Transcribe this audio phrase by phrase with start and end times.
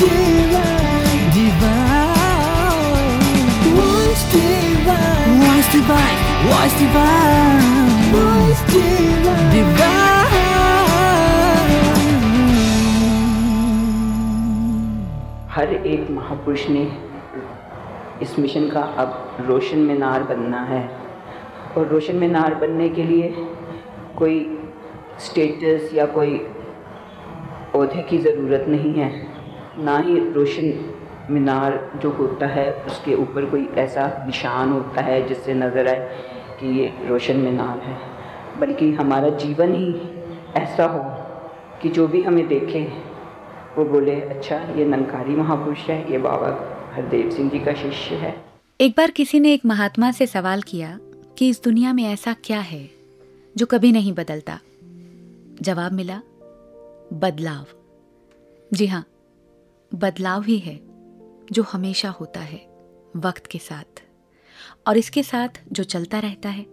[0.00, 0.06] हर
[15.86, 16.92] एक महापुरुष ने
[18.22, 20.90] इस मिशन का अब रोशन मीनार बनना है।
[21.78, 23.34] और रोशन मीनार बनने के लिए
[24.18, 24.58] कोई
[25.18, 26.46] स्टेटस या कोई
[27.72, 29.29] पौधे की ज़रूरत नहीं है।
[29.78, 30.96] ना ही रोशन
[31.30, 36.08] मीनार जो होता है, उसके ऊपर कोई ऐसा निशान होता है जिससे नज़र आए
[36.60, 37.98] कि ये रोशन मीनार है।
[38.60, 39.94] बल्कि हमारा जीवन ही
[40.56, 41.02] ऐसा हो
[41.82, 42.82] कि जो भी हमें देखे,
[43.78, 48.44] वो बोले अच्छा ये नंकारी महापुरुष है, ये बाबा हरदेव सिंह जी का शिष्य है।
[48.80, 50.98] एक बार किसी ने एक महात्मा से सवाल किया
[51.38, 52.90] कि इस दुनिया में ऐसा क्या है
[53.56, 54.58] जो कभी नहीं बदलता?
[55.62, 56.20] जवाब मिला,
[57.12, 57.66] बदलाव।
[58.72, 59.04] जी हाँ
[59.94, 60.80] बदलाव ही है
[61.52, 62.66] जो हमेशा होता है
[63.16, 64.02] वक्त के साथ।
[64.86, 66.66] और इसके साथ जो चलता रहता है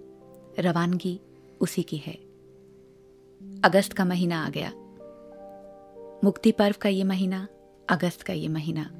[0.59, 1.21] रवानगी
[1.61, 2.13] उसी की है।
[3.63, 4.71] अगस्त का महीना आ गया।
[6.23, 7.47] मुक्ति पर्व का ये महीना
[7.89, 8.91] अगस्त का ये महीना।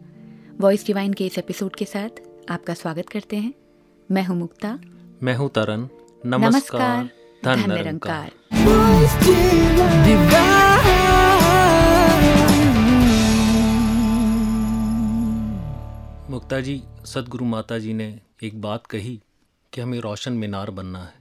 [0.62, 2.10] वॉइस डिवाइन के इस एपिसोड के साथ
[2.50, 3.54] आपका स्वागत करते हैं।
[4.12, 4.80] मैं हूँ मुक्ता।
[5.24, 5.90] मैं हूँ तरन
[6.26, 7.10] नमस्कार। नमस्कार।
[7.46, 8.32] धन धन निरंकार
[16.38, 19.22] मुक्ता जी सदगुरु माता जी ने एक बात कही
[19.74, 21.14] कि हमें रोशन मीनार बनना है।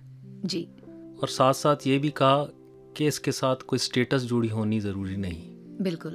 [0.45, 0.63] जी।
[1.23, 2.45] और साथ साथ ये भी कहा
[2.97, 5.43] कि इसके साथ कोई स्टेटस जुड़ी होनी ज़रूरी नहीं।
[5.81, 6.13] बिल्कुल।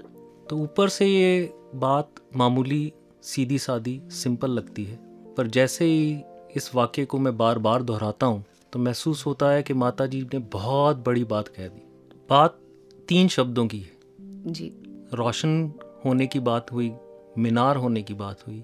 [0.49, 2.93] तो ऊपर से ये बात मामूली
[3.23, 4.99] सीधी सादी सिंपल लगती है।
[5.35, 6.21] पर जैसे ही
[6.55, 10.21] इस वाक्य को मैं बार बार दोहराता हूँ तो महसूस होता है कि माता जी
[10.21, 11.81] ने बहुत बड़ी बात कह दी।
[12.29, 12.59] बात
[13.07, 13.91] तीन शब्दों की है।
[14.51, 14.73] जी।
[15.13, 15.73] रोशन
[16.05, 16.93] होने की बात हुई
[17.37, 18.63] मीनार होने की बात हुई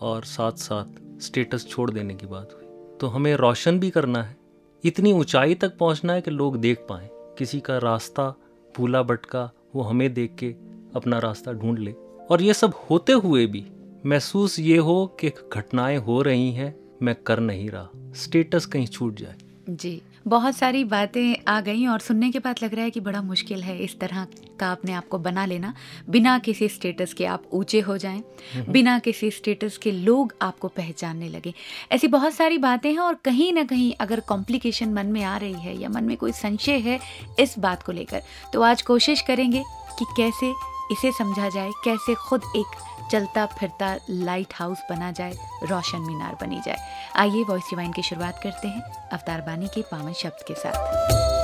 [0.00, 4.36] और साथ साथ स्टेटस छोड़ देने की बात हुई। तो हमें रोशन भी करना है।
[4.84, 8.34] इतनी ऊंचाई तक पहुँचना है कि लोग देख पाएँ। किसी का रास्ता
[8.76, 10.54] भूला भटका, वो हमें देख के
[10.96, 11.94] अपना रास्ता ढूंढ ले।
[12.30, 13.66] और ये सब होते हुए भी
[14.06, 19.14] महसूस ये हो कि घटनाएँ हो रही हैं, मैं कर नहीं रहा। स्टेटस कहीं छूट
[19.14, 19.34] जाए।
[19.68, 23.22] जी। बहुत सारी बातें आ गई और सुनने के बाद लग रहा है कि बड़ा
[23.22, 24.26] मुश्किल है इस तरह
[24.60, 25.74] का अपने आप को बना लेना।
[26.10, 28.22] बिना किसी स्टेटस के आप ऊँचे हो जाएँ
[28.68, 31.54] बिना किसी स्टेटस के लोग आपको पहचानने लगे।
[31.92, 35.54] ऐसी बहुत सारी बातें हैं और कहीं ना कहीं अगर कॉम्प्लिकेशन मन में आ रही
[35.54, 36.98] है या मन में कोई संशय है
[37.40, 38.22] इस बात को लेकर
[38.52, 39.62] तो आज कोशिश करेंगे
[39.98, 40.52] कि कैसे
[40.92, 42.76] इसे समझा जाए कैसे खुद एक
[43.12, 45.32] चलता फिरता लाइट हाउस बना जाए,
[45.64, 46.76] रोशन मीनार बनी जाए।
[47.16, 48.82] आइए वॉइस डिवाइन की शुरुआत करते हैं
[49.12, 50.76] अवतार बानी के पावन शब्द के साथ।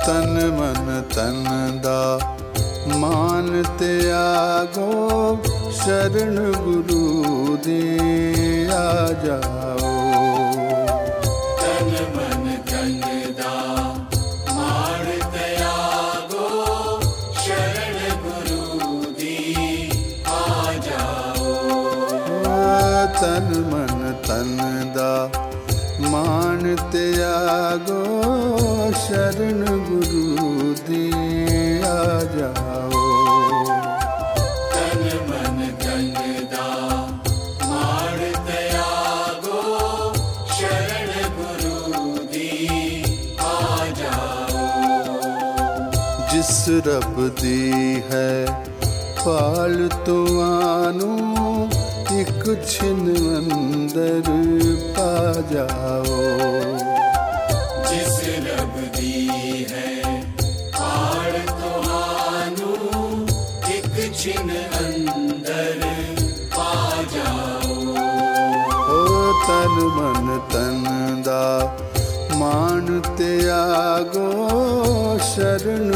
[0.05, 1.43] तन मन तन
[1.85, 2.01] दा
[2.99, 4.91] मान त्यागो
[5.73, 7.81] शरण गुरु दे
[8.67, 8.85] आ
[9.23, 10.54] जाओ।
[26.77, 31.09] ਅੰਮ੍ਰਿਤ ਆਗੋ ਸ਼ਰਨ ਗੁਰੂ ਦੀ
[31.81, 33.03] ਆ ਜਾਓ
[34.73, 36.67] ਤਨ ਮਨ ਗੰਗਦਾ
[37.61, 40.13] ਮਾਰਤ ਆਗੋ
[40.49, 43.03] ਸ਼ਰਨ ਗੁਰੂ ਦੀ
[43.41, 44.67] ਆ ਜਾਓ
[46.33, 48.45] ਜਿਸ ਰੱਬ ਦੀ ਹੈ
[49.25, 51.34] ਪਾਲ ਤੁਮਾਨੂੰ
[52.45, 54.27] कुछ न अंदर
[54.95, 55.13] पा
[55.51, 56.17] जाओ।
[57.87, 59.13] जिस रब दी
[59.71, 59.93] है
[60.81, 61.71] आड़ तो
[63.75, 64.49] एक छिन
[64.81, 65.81] अंदर
[66.57, 66.69] पा
[67.15, 67.73] जाओ।
[68.97, 69.01] ओ
[69.47, 70.85] तन मन तन
[71.27, 71.43] दा
[72.39, 72.85] मान
[73.17, 74.29] त्यागो
[75.33, 75.89] शरण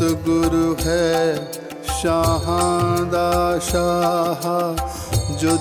[0.00, 1.08] सतगुरु है
[1.96, 2.46] शाह
[5.40, 5.56] जो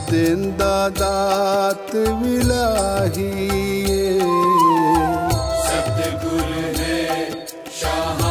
[0.59, 1.91] दात
[5.65, 7.01] सतगुरु है।
[7.79, 8.21] शाह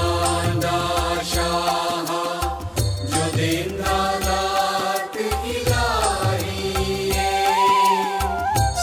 [3.11, 3.76] जो दिन
[4.25, 6.72] दात विलाही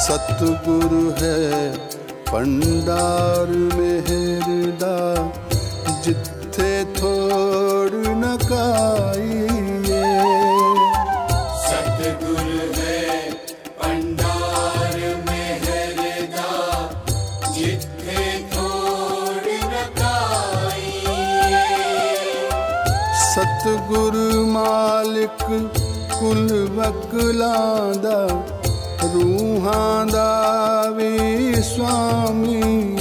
[0.05, 1.41] सतगुरु है
[2.29, 4.95] पंडार मेहरदा
[6.05, 10.03] जित थे थोड़ नकाइए
[11.63, 13.01] सतगुर है
[13.81, 16.53] पंडार में हरदा
[17.57, 18.23] जिथे
[18.53, 21.19] थोड़ नकाइए
[23.25, 24.17] सतगुर
[24.55, 25.45] मालिक
[26.15, 26.47] कुल
[26.79, 28.19] वकलांदा
[29.15, 30.29] रूहां दा
[31.65, 32.94] स्वामी।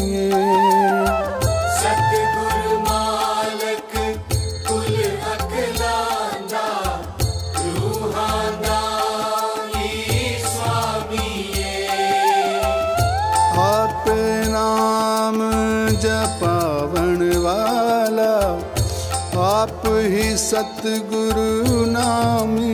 [20.54, 22.73] सतगुरु नामी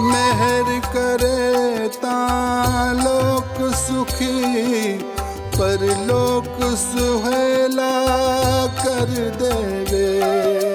[0.00, 1.88] मेहर करे
[3.02, 4.98] लोक सुखी
[5.56, 7.92] पर लोक सुहेला
[8.80, 9.12] कर
[9.42, 10.73] देवे।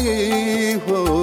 [0.00, 1.19] होली हो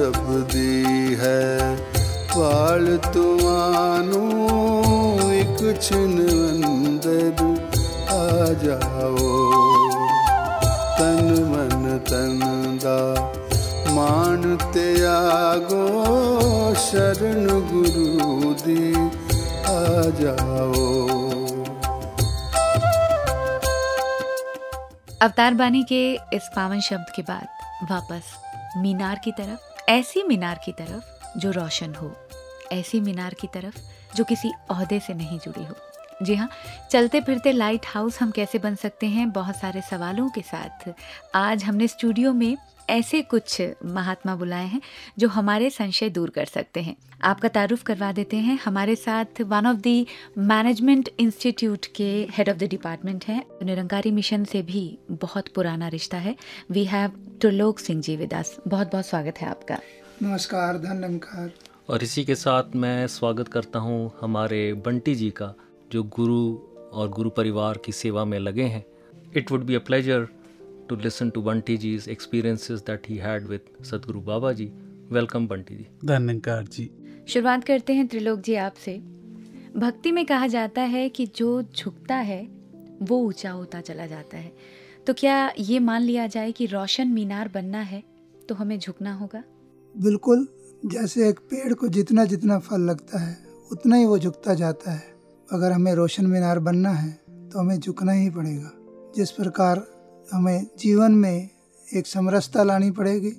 [0.00, 1.76] तप दी है।
[2.30, 4.20] पाल तुमानू
[5.30, 7.42] एक छिन अंदर
[8.10, 8.22] आ
[8.62, 9.32] जाओ।
[10.98, 12.40] तन मन तन
[12.84, 12.96] दा
[13.94, 15.84] मान त्यागो
[16.74, 19.80] शरण गुरु दी आ
[20.20, 20.88] जाओ।
[25.22, 26.04] अवतार बानी के
[26.36, 27.48] इस पावन शब्द के बाद
[27.90, 28.22] वापस
[28.76, 32.16] मीनार की तरफ़। ऐसी मीनार की तरफ़ जो रोशन हो,
[32.72, 33.78] ऐसी मीनार की तरफ़
[34.16, 35.74] जो किसी अहदे से नहीं जुड़ी हो।
[36.22, 36.48] जी हाँ
[36.90, 39.30] चलते फिरते लाइट हाउस हम कैसे बन सकते हैं?
[39.30, 40.92] बहुत सारे सवालों के साथ।
[41.34, 42.56] आज हमने स्टूडियो में
[42.90, 44.80] ऐसे कुछ महात्मा बुलाए हैं
[45.18, 49.66] जो हमारे संशय दूर कर सकते हैं। आपका तारुफ करवा देते हैं। हमारे साथ one
[49.66, 50.04] of the
[50.38, 56.18] management institute के हेड ऑफ़ द डिपार्टमेंट हैं। निरंकारी मिशन से भी बहुत पुराना रिश्ता
[56.18, 56.36] है।
[56.70, 57.10] We have
[57.40, 59.78] Trilok Singh ji with us बहुत बहुत स्वागत है आपका।
[60.22, 61.50] नमस्कार धन्यकार
[61.90, 65.54] और इसी के साथ मैं स्वागत करता हूँ हमारे बंटी जी का।
[65.92, 66.54] जो गुरु
[66.92, 68.84] और गुरु परिवार की सेवा में लगे हैं
[69.36, 70.28] it would be a pleasure
[70.88, 74.72] to listen to Bunty जी's experiences that he had with सदगुरु बाबा जी
[75.12, 76.90] वेलकम बंटी जी धन्यकार जी।
[77.28, 78.96] शुरुआत करते हैं त्रिलोक जी आपसे।
[79.76, 82.42] भक्ति में कहा जाता है कि जो झुकता है
[83.02, 84.52] वो ऊँचा होता चला जाता है।
[85.06, 88.02] तो क्या ये मान लिया जाए कि रोशन मीनार बनना है
[88.48, 89.42] तो हमें झुकना होगा?
[89.96, 90.46] बिल्कुल
[90.86, 93.38] जैसे एक पेड़ को जितना जितना फल लगता है
[93.72, 95.19] उतना ही वो झुकता जाता है।
[95.52, 98.70] अगर हमें रोशन मीनार बनना है तो हमें झुकना ही पड़ेगा।
[99.16, 99.82] जिस प्रकार
[100.32, 101.48] हमें जीवन में
[101.88, 103.32] एक समरसता लानी पड़ेगी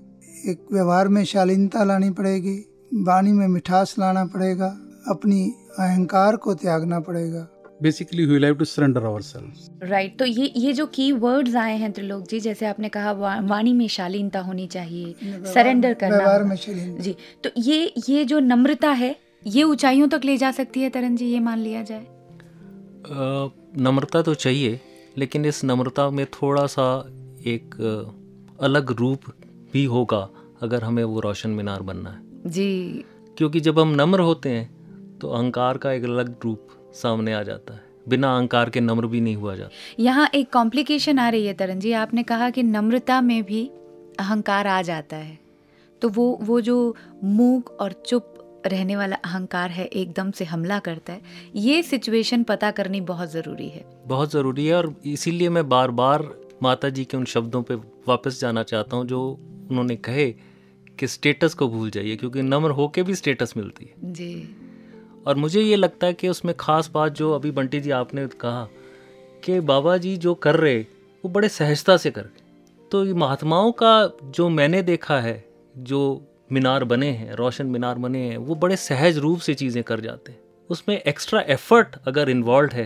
[0.52, 2.58] एक व्यवहार में शालीनता लानी पड़ेगी
[2.94, 4.68] वाणी में मिठास लाना पड़ेगा
[5.08, 5.42] अपनी
[5.80, 7.48] अहंकार को त्यागना पड़ेगा।
[7.84, 9.62] Basically we will have to surrender ourselves.
[9.84, 13.40] Right तो ये ये जो की वर्ड्स आए हैं त्रिलोक जी जैसे आपने कहा वा,
[13.42, 15.16] वाणी में शालीनता होनी चाहिए
[15.54, 16.56] सरेंडर करना व्यवहार में
[17.02, 19.16] जी तो ये ये जो नम्रता है
[19.46, 22.06] ये ऊंचाइयों तक ले जा सकती है तरन जी ये मान लिया जाए।
[23.78, 24.80] नम्रता तो चाहिए
[25.18, 26.86] लेकिन इस नम्रता में थोड़ा सा
[27.48, 27.76] एक
[28.60, 29.22] अलग रूप
[29.74, 30.28] भी होगा
[30.62, 33.04] अगर हमें वो रोशन मीनार बनना है। जी।
[33.38, 37.74] क्योंकि जब हम नम्र होते हैं तो अहंकार का एक अलग रूप सामने आ जाता
[37.74, 41.54] है। बिना अहंकार के नम्र भी नहीं हुआ जाता। यहाँ एक कॉम्प्लिकेशन आ रही है
[41.54, 43.66] तरन जी। आपने कहा कि नम्रता में भी
[44.20, 45.40] अहंकार आ जाता है।
[46.02, 48.31] तो वो वो जो मूक और चुप
[48.66, 51.22] रहने वाला अहंकार है एकदम से हमला करता है।
[51.56, 56.28] ये सिचुएशन पता करनी बहुत ज़रूरी है। बहुत ज़रूरी है और इसीलिए मैं बार बार
[56.64, 57.76] माता जी के उन शब्दों पे
[58.08, 59.22] वापस जाना चाहता हूँ जो
[59.72, 60.32] उन्होंने कहे
[61.00, 64.56] कि स्टेटस को भूल जाइए क्योंकि नम्र होके भी स्टेटस मिलती है। जी।
[65.28, 68.68] और मुझे ये लगता है कि उसमें खास बात जो अभी बंटी जी आपने कहा
[69.44, 70.80] कि बाबा जी जो कर रहे
[71.24, 72.40] वो बड़े सहजता से कर रहे।
[72.92, 75.44] तो ये महात्माओं का जो मैंने देखा है
[75.78, 80.00] जो मीनार बने हैं रोशन मीनार बने हैं वो बड़े सहज रूप से चीज़ें कर
[80.00, 80.40] जाते हैं।
[80.70, 82.86] उसमें एक्स्ट्रा एफर्ट अगर इन्वॉल्व है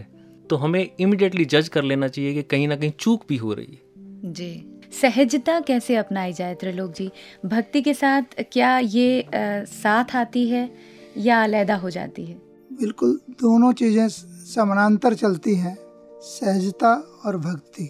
[0.49, 3.65] तो हमें इमिडिएटली जज कर लेना चाहिए कि कहीं ना कहीं चूक भी हो रही
[3.65, 7.09] है। जी। सहजता कैसे अपनाई जाए त्रिलोक जी?
[7.45, 10.69] भक्ति के साथ क्या ये आ, साथ आती है
[11.17, 12.37] या अलहदा हो जाती है?
[12.71, 15.75] बिल्कुल दोनों चीज़ें समानांतर चलती हैं
[16.21, 16.93] सहजता
[17.25, 17.83] और भक्ति।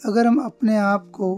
[0.00, 1.34] अगर हम अपने आप को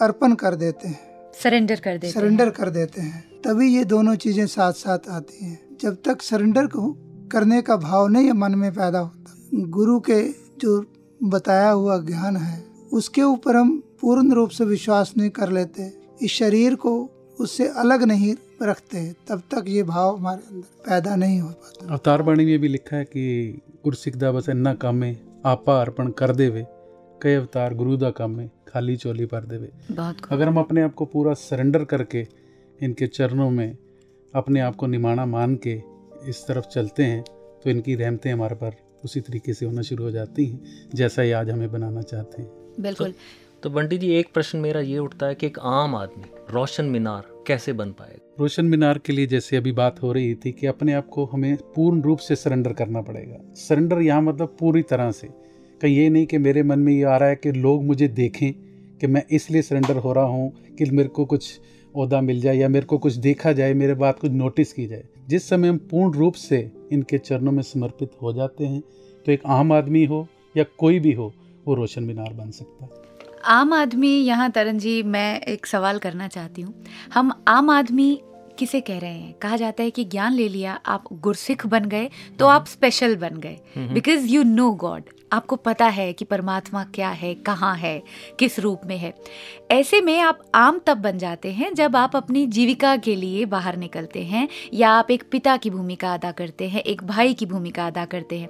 [0.00, 4.46] अर्पण कर देते हैं सरेंडर कर देते सरेंडर कर देते हैं। तभी ये दोनों चीज़ें
[4.46, 6.90] साथ साथ आती हैं। जब तक सरेंडर को
[7.32, 10.22] करने का भाव नहीं मन में पैदा होता गुरु के
[10.60, 10.84] जो
[11.20, 12.62] बताया हुआ ज्ञान है
[12.92, 15.90] उसके ऊपर हम पूर्ण रूप से विश्वास नहीं कर लेते।
[16.22, 16.92] इस शरीर को
[17.38, 22.22] उससे अलग नहीं रखते। तब तक ये भाव हमारे अंदर पैदा नहीं हो पाता। अवतार
[22.22, 26.64] बाणी में भी लिखा है कि गुरसिकदा बस इन्ना कामे आपा अर्पण कर देवे।
[27.22, 31.04] कई अवतार गुरु दा कामे खाली चोली भर देवे। बहुत अगर हम अपने आप को
[31.04, 32.26] पूरा सरेंडर करके
[32.80, 33.76] इनके चरणों में
[34.34, 35.80] अपने आप को निमाना मान के
[36.28, 37.22] इस तरफ़ चलते हैं
[37.64, 41.32] तो इनकी रहमतें हमारे पर उसी तरीके से होना शुरू हो जाती हैं जैसा ये
[41.32, 42.50] आज हमें बनाना चाहते हैं।
[42.80, 43.14] बिल्कुल।
[43.62, 47.28] तो बंटी जी एक प्रश्न मेरा ये उठता है कि एक आम आदमी रोशन मीनार
[47.46, 48.34] कैसे बन पाएगा?
[48.40, 51.56] रोशन मीनार के लिए जैसे अभी बात हो रही थी कि अपने आप को हमें
[51.74, 55.28] पूर्ण रूप से सरेंडर करना पड़ेगा। सरेंडर यहाँ मतलब पूरी तरह से
[55.82, 58.52] कहीं ये नहीं कि मेरे मन में ये आ रहा है कि लोग मुझे देखें
[59.00, 61.48] कि मैं इसलिए सरेंडर हो रहा हूँ कि मेरे को कुछ
[61.94, 65.04] अहदा मिल जाए या मेरे को कुछ देखा जाए मेरे बात कुछ नोटिस की जाए।
[65.28, 66.58] जिस समय हम पूर्ण रूप से
[66.92, 68.80] इनके चरणों में समर्पित हो जाते हैं
[69.26, 71.32] तो एक आम आदमी हो या कोई भी हो
[71.66, 72.90] वो रोशन मीनार बन सकता है।
[73.44, 76.74] आम आदमी यहाँ तरन जी मैं एक सवाल करना चाहती हूँ।
[77.14, 78.20] हम आम आदमी
[78.58, 79.32] किसे कह रहे हैं?
[79.32, 82.08] कहा जाता है कि ज्ञान ले लिया आप गुरसिख बन गए
[82.38, 83.58] तो आप स्पेशल बन गए।
[83.92, 88.02] बिकॉज़ यू नो गॉड आपको पता है कि परमात्मा क्या है कहाँ है
[88.38, 89.14] किस रूप में है।
[89.70, 93.76] ऐसे में आप आम तब बन जाते हैं जब आप अपनी जीविका के लिए बाहर
[93.76, 97.86] निकलते हैं या आप एक पिता की भूमिका अदा करते हैं एक भाई की भूमिका
[97.86, 98.48] अदा करते हैं।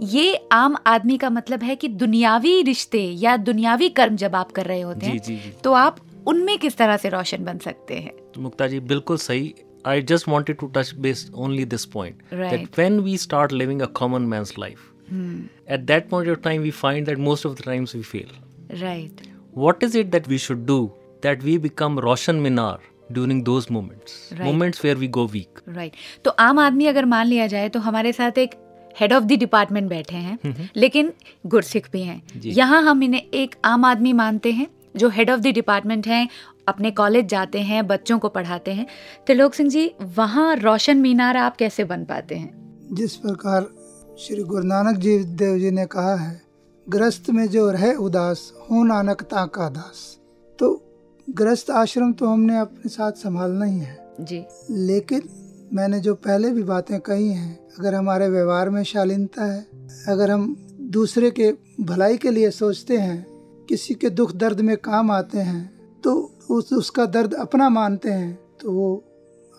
[0.00, 4.66] ये आम आदमी का मतलब है कि दुनियावी रिश्ते या दुनियावी कर्म जब आप कर
[4.66, 5.96] रहे होते जी हैं जी जी। तो आप
[6.26, 8.12] उनमें किस तरह से रोशन बन सकते हैं?
[8.34, 9.54] तो मुक्ता जी बिल्कुल सही।
[9.88, 12.50] I just wanted to touch base only this point Right.
[12.52, 14.89] that when we start living a common man's life,
[15.68, 18.32] at that point of time we find that most of the times we fail.
[18.80, 19.20] Right
[19.56, 20.78] What is it that we should do
[21.22, 22.78] that we become Roshan Minar
[23.12, 24.12] during those moments?
[24.30, 24.42] Right.
[24.42, 25.62] Moments where we go weak.
[25.68, 25.92] Right
[26.24, 28.54] तो आम आदमी अगर मान लिया जाए तो हमारे साथ एक
[28.96, 31.12] हेड ऑफ़ द डिपार्टमेंट बैठे हैं लेकिन
[31.46, 35.52] गुरसिख भी हैं यहाँ हम इन्हें एक आम आदमी मानते हैं जो हेड ऑफ़ द
[35.54, 36.28] डिपार्टमेंट हैं
[36.68, 38.86] अपने कॉलेज जाते हैं बच्चों को पढ़ाते हैं
[39.26, 42.52] त्रिलोक सिंह जी वहाँ रोशन मीनार आप कैसे बन पाते हैं
[42.92, 43.68] जिस प्रकार
[44.18, 46.42] श्री गुरु नानक जी देव जी ने कहा है
[46.88, 50.18] ग्रस्त में जो रहे उदास हो नानक ताका दास।
[50.58, 50.82] तो
[51.30, 55.22] ग्रस्त आश्रम तो हमने अपने साथ संभालना ही है। जी। लेकिन
[55.72, 59.66] मैंने जो पहले भी बातें कही हैं अगर हमारे व्यवहार में शालीनता है
[60.08, 63.26] अगर हम दूसरे के भलाई के लिए सोचते हैं
[63.68, 65.64] किसी के दुख दर्द में काम आते हैं
[66.04, 66.14] तो
[66.50, 69.04] उस उसका दर्द अपना मानते हैं तो वो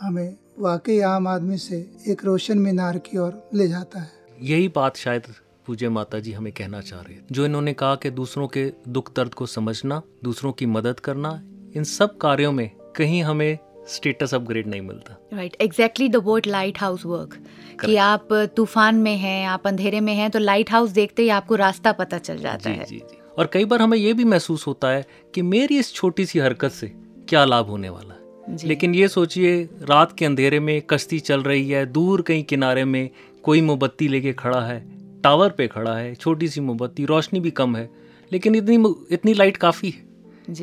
[0.02, 4.98] हमें वाकई आम आदमी से एक रोशन मीनार की ओर ले जाता है। यही बात
[4.98, 5.24] शायद
[5.68, 9.14] पूज्य माता जी हमें कहना चाह रहे हैं। जो इन्होंने कहा कि दूसरों के दुख
[9.16, 11.32] दर्द को समझना दूसरों की मदद करना
[11.76, 13.58] इन सब कार्यों में कहीं हमें
[13.88, 16.48] स्टेटस अपग्रेड नहीं मिलता। Right exactly the word
[16.80, 17.38] lighthouse work
[17.86, 21.56] कि आप तूफ़ान में हैं आप अंधेरे में हैं तो लाइट हाउस देखते ही आपको
[21.56, 24.68] रास्ता पता चल जाता जी है। जी जी। और कई बार हमें ये भी महसूस
[24.68, 25.06] होता है
[25.36, 26.88] कि मेरी इस छोटी सी हरकत से
[27.30, 28.20] क्या लाभ होने वाला है।
[28.66, 33.10] लेकिन ये सोचिए रात के अंधेरे में कश्ती चल रही है दूर कहीं किनारे में
[33.44, 37.76] कोई मोमबत्ती लेके खड़ा है टावर पे खड़ा है छोटी सी मोमबत्ती रोशनी भी कम
[37.76, 37.90] है
[38.32, 40.12] लेकिन इतनी इतनी लाइट काफ़ी है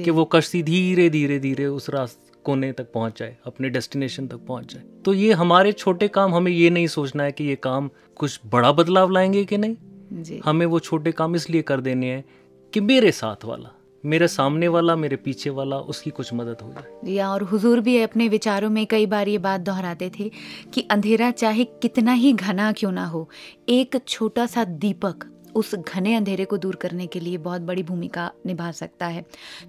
[0.05, 4.37] कि वो कश्ती धीरे धीरे धीरे उस रास्ते कोने तक पहुँच जाए अपने डेस्टिनेशन तक
[4.37, 7.91] पहुँच जाए। तो ये हमारे छोटे काम हमें ये नहीं सोचना है कि ये काम
[8.17, 9.77] कुछ बड़ा बदलाव लाएँगे कि नहीं?
[10.13, 12.25] जी। हमें वो छोटे काम इसलिए कर देने हैं
[12.73, 17.15] कि मेरे साथ वाला मेरे सामने वाला, मेरे पीछे वाला, उसकी कुछ मदद हो जाए।
[17.15, 20.31] या, और हुजूर भी अपने विचारों में कई बार ये बात दोहराते थे
[20.75, 23.29] कि अंधेरा चाहे कितना ही घना क्यों ना हो,
[23.69, 25.25] एक छोटा सा दीपक
[25.55, 29.25] उस घने अंधेरे को दूर करने के लिए बहुत बड़ी भूमिका निभा सकता है।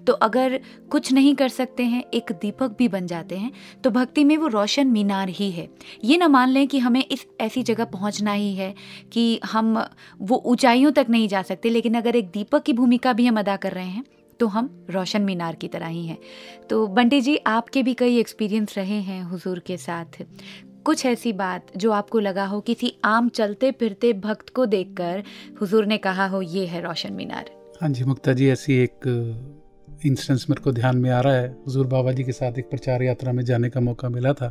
[0.06, 0.58] तो अगर
[0.90, 3.50] कुछ नहीं कर सकते हैं, एक दीपक भी बन जाते हैं
[3.84, 5.68] तो भक्ति में वो रोशन मीनार ही है।
[6.04, 8.74] ये ना मान लें कि हमें इस, ऐसी जगह पहुँचना ही है
[9.12, 9.84] कि हम
[10.20, 13.56] वो ऊंचाइयों तक नहीं जा सकते, लेकिन अगर एक दीपक की भूमिका भी हम अदा
[13.56, 14.04] कर रहे हैं
[14.40, 16.18] तो हम रोशन मीनार की तरह ही हैं।
[16.70, 20.22] तो बंटी जी, आपके भी कई एक्सपीरियंस रहे हैं हुजूर के साथ।
[20.84, 25.22] कुछ ऐसी बात जो आपको लगा हो किसी आम चलते फिरते भक्त को देखकर
[25.60, 27.50] हुजूर ने कहा हो, ये है रोशन मीनार?
[27.82, 29.06] हाँ जी, मुक्ता जी, ऐसी एक
[30.06, 33.02] इंस्टेंस मेरे को ध्यान में आ रहा है। हुजूर बाबा जी के साथ एक प्रचार
[33.02, 34.48] यात्रा में जाने का मौका मिला था।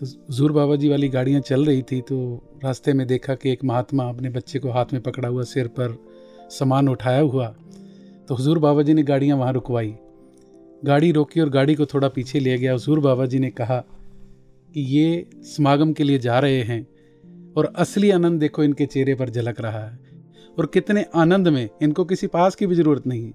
[0.00, 2.18] तो हुजूर बाबा जी वाली गाड़ियाँ चल रही थी तो
[2.64, 5.96] रास्ते में देखा कि एक महात्मा अपने बच्चे को हाथ में पकड़ा हुआ, सिर पर
[6.50, 7.54] सामान उठाया हुआ।
[8.28, 9.94] तो हजूर बाबा जी ने गाड़ियाँ वहाँ रुकवाई।
[10.84, 13.78] गाड़ी रोकी और गाड़ी को थोड़ा पीछे ले गया। हजूर बाबा जी ने कहा
[14.72, 16.86] कि ये समागम के लिए जा रहे हैं
[17.56, 19.98] और असली आनंद देखो इनके चेहरे पर झलक रहा है
[20.58, 23.32] और कितने आनंद में। इनको किसी पास की भी ज़रूरत नहीं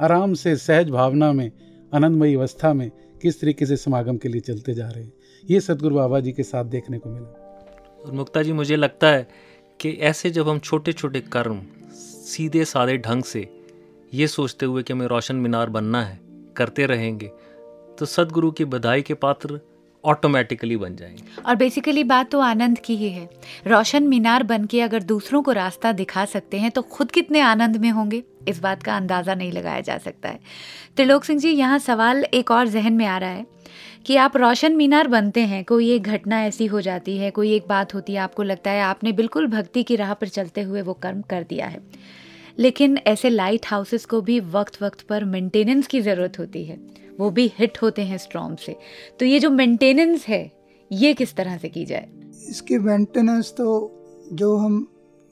[0.00, 1.50] आराम से, सहज भावना में,
[1.94, 2.90] आनंदमयी अवस्था में
[3.22, 5.12] किस तरीके से समागम के लिए चलते जा रहे हैं।
[5.50, 9.28] ये सदगुरु बाबा जी के साथ देखने को मिला। और मुक्ता जी, मुझे लगता है
[9.80, 13.61] कि ऐसे जब हम छोटे छोटे कर्म सीधे साधे ढंग से
[14.12, 16.18] ये सोचते हुए कि हमें रोशन मीनार बनना है,
[16.56, 17.26] करते रहेंगे
[17.98, 19.60] तो सदगुरु की बधाई के पात्र
[20.04, 23.28] ऑटोमेटिकली बन जाएँगे। और बेसिकली बात तो आनंद की ही है।
[23.66, 27.76] रोशन मीनार बन के अगर दूसरों को रास्ता दिखा सकते हैं तो खुद कितने आनंद
[27.76, 28.22] में होंगे?
[28.48, 30.40] इस बात का अंदाज़ा नहीं लगाया जा सकता है।
[30.96, 33.46] त्रिलोक सिंह जी, यहाँ सवाल एक और जहन में आ रहा है
[34.06, 37.68] कि आप रोशन मीनार बनते हैं, कोई एक घटना ऐसी हो जाती है, कोई एक
[37.68, 40.92] बात होती है, आपको लगता है आपने बिल्कुल भक्ति की राह पर चलते हुए वो
[40.92, 41.80] कर्म कर दिया है।
[42.58, 46.78] लेकिन ऐसे लाइट हाउसेस को भी वक्त वक्त पर मेंटेनेंस की ज़रूरत होती है।
[47.18, 48.76] वो भी हिट होते हैं स्ट्रॉम से।
[49.20, 50.50] तो ये जो मेंटेनेंस है,
[50.90, 52.08] ये किस तरह से की जाए?
[52.48, 53.68] इसकी मेंटेनेंस तो
[54.32, 54.86] जो हम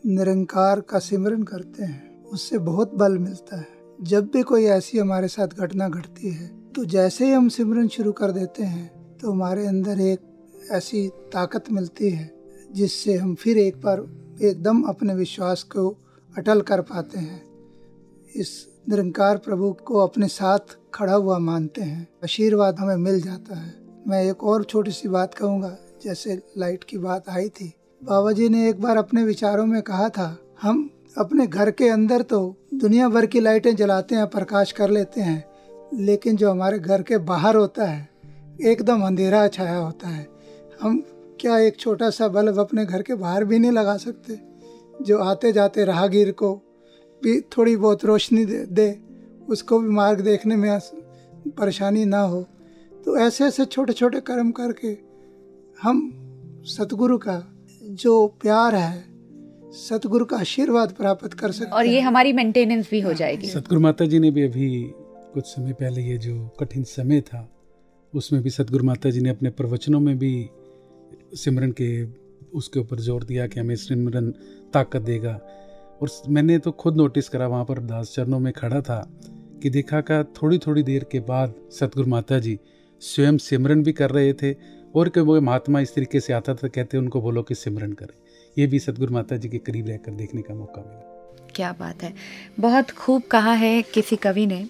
[0.04, 3.66] निरंकार का सिमरन करते हैं, उससे बहुत बल मिलता है।
[3.98, 8.12] जब भी कोई ऐसी हमारे साथ घटना घटती है तो जैसे ही हम सिमरन शुरू
[8.12, 12.30] कर देते हैं तो हमारे अंदर एक ऐसी ताकत मिलती है,
[12.72, 14.00] जिससे हम फिर एक बार
[14.42, 15.90] एकदम अपने विश्वास को
[16.34, 17.42] अटल कर पाते हैं।
[18.34, 18.50] इस
[18.88, 23.74] निरंकार प्रभु को अपने साथ खड़ा हुआ मानते हैं। आशीर्वाद हमें मिल जाता है।
[24.08, 28.48] मैं एक और छोटी सी बात कहूँगा, जैसे लाइट की बात आई थी। बाबा जी
[28.48, 30.88] ने एक बार अपने विचारों में कहा था, हम
[31.18, 35.44] अपने घर के अंदर तो दुनिया भर की लाइटें जलाते हैं, प्रकाश कर लेते हैं,
[35.94, 38.08] लेकिन जो हमारे घर के बाहर होता है,
[38.62, 40.26] एकदम अंधेरा छाया होता है।
[40.82, 41.02] हम
[41.40, 44.49] क्या एक छोटा सा बल्ब अपने घर के बाहर भी नहीं लगा सकते?
[45.00, 46.54] जो आते जाते राहगीर को
[47.22, 48.98] भी थोड़ी बहुत रोशनी दे, दे
[49.48, 50.80] उसको भी मार्ग देखने में
[51.48, 52.42] परेशानी ना हो।
[53.04, 54.98] तो ऐसे ऐसे छोटे छोटे कर्म करके
[55.82, 56.12] हम
[56.64, 59.04] सतगुरु का जो प्यार है
[59.72, 64.04] सतगुरु का आशीर्वाद प्राप्त कर सकते और ये हमारी मेंटेनेंस भी हो। जाएगी। सतगुरु माता
[64.04, 64.92] जी ने भी अभी
[65.34, 67.48] कुछ समय पहले ये जो कठिन समय था
[68.14, 70.50] उसमें भी सतगुरु माता जी ने अपने प्रवचनों में भी
[71.34, 72.19] सिमरन के
[72.54, 74.30] उसके ऊपर ज़ोर दिया कि हमें सिमरन
[74.74, 75.32] ताकत देगा।
[76.02, 79.00] और मैंने तो खुद नोटिस करा वहाँ पर दास चरणों में खड़ा था
[79.62, 82.58] कि देखा का थोड़ी थोड़ी देर के बाद सतगुरु माता जी
[83.02, 84.52] स्वयं सिमरन भी कर रहे थे
[84.94, 88.14] और कि वो महात्मा इस तरीके से आता था, कहते उनको बोलो कि सिमरन करें।
[88.56, 92.12] ये भी सतगुरु माता जी के करीब रहकर देखने का मौका मिला। क्या बात है।
[92.60, 94.66] बहुत खूब कहा है किसी कवि ने,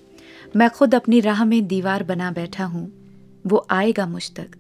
[0.56, 2.90] मैं खुद अपनी राह में दीवार बना बैठा हूँ,
[3.44, 4.56] वो आएगा मुझ तक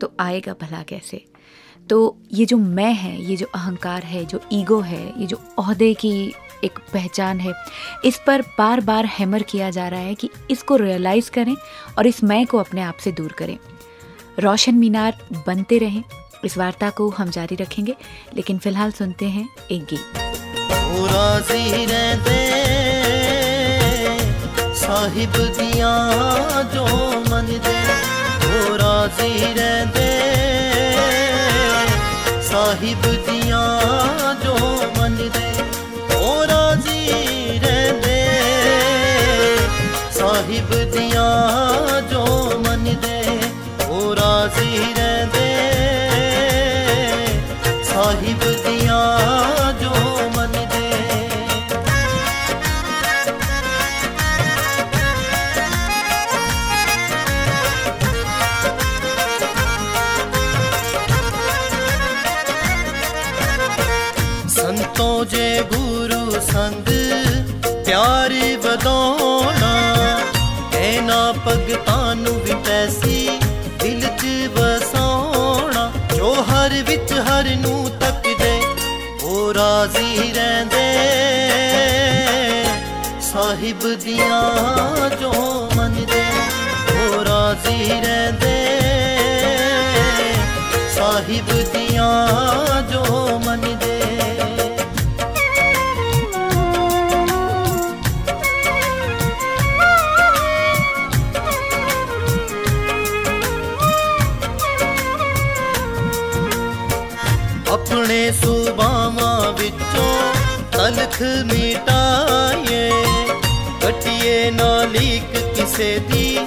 [0.00, 1.24] तो आएगा भला कैसे?
[1.90, 5.94] तो ये जो मैं है, ये जो अहंकार है, जो ईगो है, ये जो अहदे
[5.94, 7.52] की एक पहचान है,
[8.04, 11.56] इस पर बार बार हैमर किया जा रहा है कि इसको रियलाइज़ करें
[11.98, 13.58] और इस मैं को अपने आप से दूर करें।
[14.38, 16.02] रोशन मीनार, बनते रहें।
[16.44, 17.96] इस वार्ता को हम जारी रखेंगे,
[18.34, 20.18] लेकिन फ़िलहाल सुनते हैं एक गीत।
[24.76, 25.92] साहिब दिया
[26.62, 26.84] जो
[27.30, 27.82] मन दे
[28.76, 30.61] राज़ी रहते
[32.52, 33.60] साहिब दिया
[34.42, 34.54] जो
[34.96, 35.50] मन दे
[36.16, 36.98] ओ राज़ी
[37.64, 38.16] रहते
[40.18, 40.74] साहिब
[83.81, 85.31] ਸਾਹਿਬ ਦੀਆਂ ਜੋ
[85.75, 86.21] ਮੰਨਦੇ
[86.95, 88.53] ਉਹ ਰਾਜ਼ੀ ਰਹਿੰਦੇ
[90.95, 92.11] ਸਾਹਿਬ ਦੀਆਂ
[92.91, 93.90] ਜੋ ਮੰਨਦੇ
[114.42, 116.38] ਕਟਿਏ ਨਾ ਲੀਕ ਕਿਸੇ ਦੀ,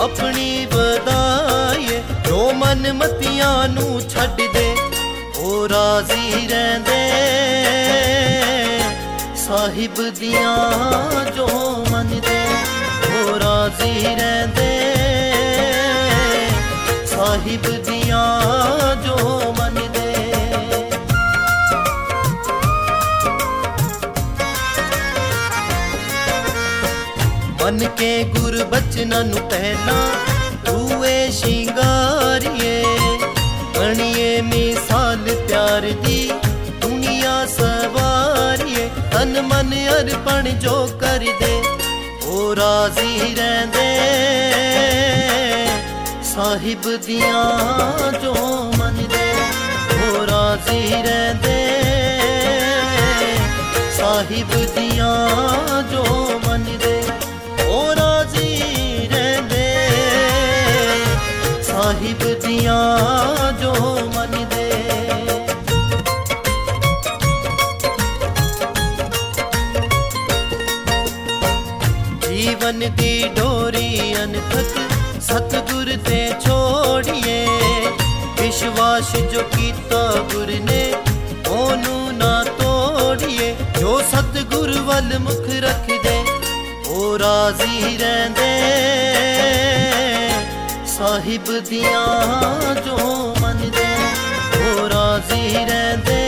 [0.00, 4.74] ਆਪਣੀ ਵਧਾਏ ਜੋ ਮਨ ਮਤੀਆਂ ਨੂੰ ਛੱਡ ਦੇ,
[5.38, 6.98] ਉਹ ਰਾਜ਼ੀ ਰਹਿੰਦੇ।
[9.36, 11.48] ਸਾਹਿਬ ਦੀਆਂ ਜੋ
[11.90, 12.38] ਮੰਨਦੇ,
[13.08, 14.66] ਉਹ ਰਾਜ਼ੀ ਰਹਿੰਦੇ।
[17.06, 18.26] ਸਾਹਿਬ ਦੀਆਂ
[18.96, 19.52] ਜੋ
[27.98, 30.02] ਕੇ ਗੁਰ ਬਚਨਾਂ ਨੂੰ ਪਹਿਲਾਂ
[30.66, 32.84] ਰੂਏ ਸ਼ਿੰਗਾਰੀਏ,
[33.78, 36.30] ਬਣੀਏ ਮਿਸਾਲ ਪਿਆਰ ਦੀ
[36.80, 41.62] ਦੁਨੀਆ ਸਵਾਰੀਏ। ਤਨ ਮਨ ਅਰਪਣ ਜੋ ਕਰਦੇ
[42.24, 43.88] ਉਹ ਰਾਜ਼ੀ ਰਹਿੰਦੇ।
[46.24, 48.34] ਸਾਹਿਬ ਦੀਆਂ ਜੋ
[48.78, 49.32] ਮੰਨਦੇ
[49.94, 51.56] ਉਹ ਰਾਜ਼ੀ ਰਹਿੰਦੇ।
[53.98, 56.04] ਸਾਹਿਬ ਦੀਆਂ ਜੋ
[56.46, 56.97] ਮੰਨਦੇ
[61.88, 62.78] साहिब दिया
[63.60, 63.72] जो
[64.14, 64.47] मन
[91.27, 92.97] ਸਾਹਿਬ ਦੀਆਂ ਜੋ
[93.41, 93.85] ਮੰਨਦੇ
[94.59, 96.19] ਉਹ ਰਾਜ਼ੀ ਰਹਿੰਦੇ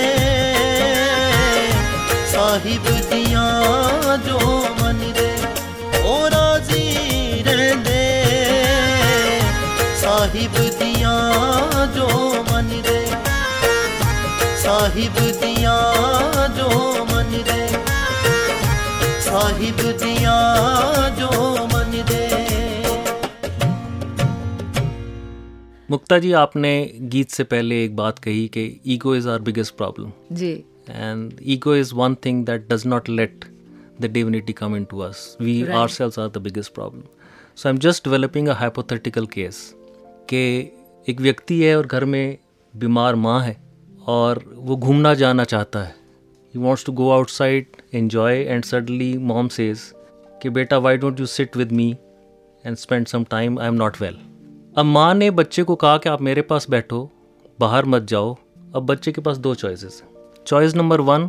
[2.32, 4.40] ਸਾਹਿਬ ਦੀਆਂ ਜੋ
[4.82, 5.30] ਮੰਨਦੇ
[6.04, 8.02] ਉਹ ਰਾਜ਼ੀ ਰਹਿੰਦੇ
[10.02, 11.16] ਸਾਹਿਬ ਦੀਆਂ
[11.96, 12.08] ਜੋ
[12.52, 13.00] ਮੰਨਦੇ
[14.64, 15.80] ਸਾਹਿਬ ਦੀਆਂ
[16.58, 16.70] ਜੋ
[17.12, 17.68] ਮੰਨਦੇ
[19.26, 21.39] ਸਾਹਿਬ ਦੀਆਂ ਜੋ
[25.91, 30.13] मुक्ता जी आपने गीत से पहले एक बात कही कि ego is our biggest problem
[30.33, 33.45] ji. And ego is one thing that does not let
[34.01, 37.03] the let come into us we ourselves are the biggest problem
[37.57, 39.75] so I am just developing a hypothetical case
[40.29, 40.73] कि
[41.09, 42.39] एक व्यक्ति है और घर में
[42.77, 43.57] बीमार माँ है
[44.07, 45.95] और वो घूमना जाना चाहता है।
[46.55, 49.93] He wants to go outside enjoy and suddenly mom says
[50.43, 51.97] कि बेटा why don't you sit with me
[52.67, 54.30] and spend some time I am not well
[54.81, 57.11] अब माँ ने बच्चे को कहा कि आप मेरे पास बैठो,
[57.61, 58.37] बाहर मत जाओ।
[58.75, 61.29] अब बच्चे के पास दो चॉइसेस हैं। चॉइस नंबर वन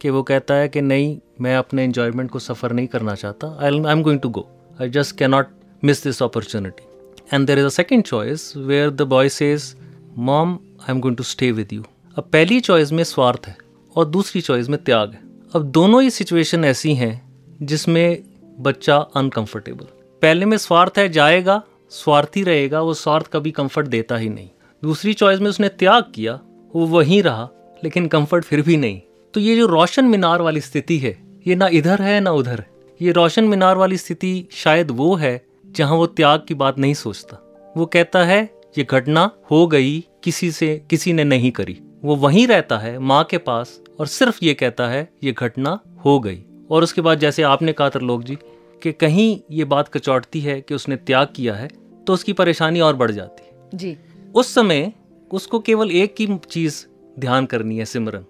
[0.00, 3.70] कि वो कहता है कि नहीं, मैं अपने इन्जॉयमेंट को सफ़र नहीं करना चाहता। I
[3.70, 4.46] I am going to go
[4.80, 5.48] I just cannot
[5.82, 6.86] miss this opportunity
[7.32, 9.74] and there is a second choice where the boy says
[10.18, 11.82] mom I am going to stay with you
[12.16, 13.56] अब पहली choice में स्वार्थ है
[13.96, 15.20] और दूसरी choice में त्याग है।
[15.54, 17.14] अब दोनों ही सिचुएशन ऐसी हैं
[17.62, 18.22] जिसमें
[18.60, 19.86] बच्चा अनकंफर्टेबल
[20.22, 24.48] पहले में स्वार्थ है, जाएगा स्वार्थी रहेगा, वो स्वार्थ कभी कंफर्ट देता ही नहीं।
[24.82, 26.40] दूसरी चॉइस में उसने त्याग किया,
[26.76, 27.48] वो वहीं रहा,
[27.84, 29.00] लेकिन कंफर्ट फिर भी नहीं।
[29.34, 32.70] तो ये जो रोशन मीनार वाली स्थिति है, ये ना इधर है, ना उधर है।
[33.02, 37.56] ये रोशन मीनार वाली स्थिति शायद वो है, जहाँ वो त्याग की बात नहीं सोचता।
[37.76, 42.46] वो कहता है, ये घटना हो गई, किसी से, किसी ने नहीं करी। वो वहीं
[42.46, 46.82] रहता है, माँ के पास, और सिर्फ़ ये कहता है, ये घटना हो गई। और
[46.82, 48.38] उसके बाद जैसे आपने कहा त्रिलोक जी
[48.82, 51.68] कि कहीं ये बात कचौटती है कि उसने त्याग किया है
[52.06, 53.96] तो उसकी परेशानी और बढ़ जाती है। जी।
[54.34, 54.92] उस समय
[55.30, 56.84] उसको केवल एक ही चीज़
[57.18, 58.24] ध्यान करनी है सिमरन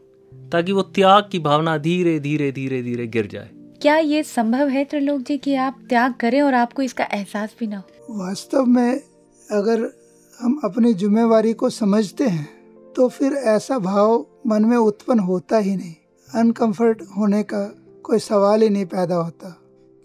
[0.52, 3.50] ताकि वो त्याग की भावना धीरे धीरे धीरे धीरे गिर जाए।
[3.82, 7.66] क्या ये संभव है त्रिलोक जी कि आप त्याग करें और आपको इसका एहसास भी
[7.66, 8.16] ना हो?
[8.18, 9.00] वास्तव में
[9.48, 9.90] अगर
[10.38, 12.48] हम अपनी जिम्मेवारी को समझते हैं
[12.96, 15.94] तो फिर ऐसा भाव मन में उत्पन्न होता ही नहीं।
[16.28, 17.62] अनकंफर्ट होने का
[18.04, 19.48] कोई सवाल ही नहीं पैदा होता।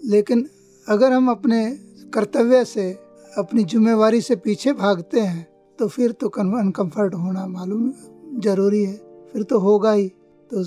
[0.06, 0.50] लेकिन
[0.88, 1.72] अगर हम अपने
[2.14, 2.92] कर्तव्य से,
[3.38, 5.48] अपनी जिम्मेवारी से पीछे भागते हैं
[5.80, 7.94] तो फिर तो अनकंफर्ट होना मालूम
[8.40, 8.96] ज़रूरी है।
[9.34, 10.08] फिर तो होगा ही।
[10.52, 10.64] तो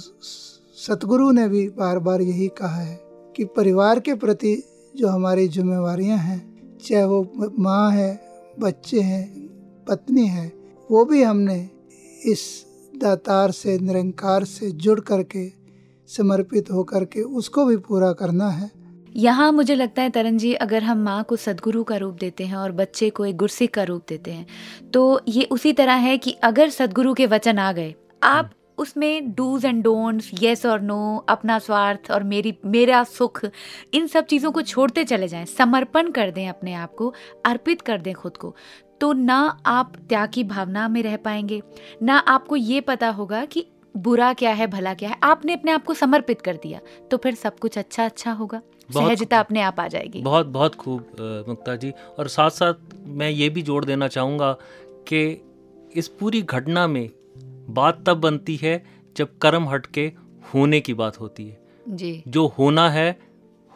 [0.76, 3.00] सतगुरु ने भी बार बार यही कहा है
[3.36, 4.62] कि परिवार के प्रति
[4.96, 8.20] जो हमारी जिम्मेवारियाँ हैं, चाहे वो माँ है,
[8.60, 9.24] बच्चे हैं,
[9.88, 10.52] पत्नी है,
[10.90, 11.70] वो भी हमने
[12.26, 12.66] इस
[12.96, 15.52] दातार से, निरंकार से जुड़ करके,
[16.08, 18.70] समर्पित होकर के उसको भी पूरा करना है।
[19.14, 22.56] यहाँ मुझे लगता है तरन जी अगर हम माँ को सदगुरु का रूप देते हैं
[22.56, 24.46] और बच्चे को एक गुरसिक का रूप देते हैं
[24.90, 29.64] तो ये उसी तरह है कि अगर सदगुरु के वचन आ गए आप उसमें डूज
[29.64, 33.40] एंड डोंट्स येस और नो अपना स्वार्थ और मेरी मेरा सुख
[33.94, 37.12] इन सब चीज़ों को छोड़ते चले जाएँ समर्पण कर दें अपने आप को
[37.46, 38.54] अर्पित कर दें खुद को
[39.00, 41.62] तो ना आप त्याग की भावना में रह पाएँगे
[42.02, 45.84] ना आपको ये पता होगा कि बुरा क्या है भला क्या है आपने अपने आप
[45.84, 46.80] को समर्पित कर दिया
[47.10, 51.44] तो फिर सब कुछ अच्छा अच्छा होगा। सहजता अपने आप आ जाएगी। बहुत बहुत खूब
[51.48, 52.74] मुक्ता जी। और साथ साथ
[53.06, 54.52] मैं ये भी जोड़ देना चाहूँगा
[55.08, 55.22] कि
[55.96, 57.08] इस पूरी घटना में
[57.70, 58.82] बात तब बनती है
[59.16, 60.10] जब कर्म हट के
[60.54, 63.10] होने की बात होती है। जी। जो होना है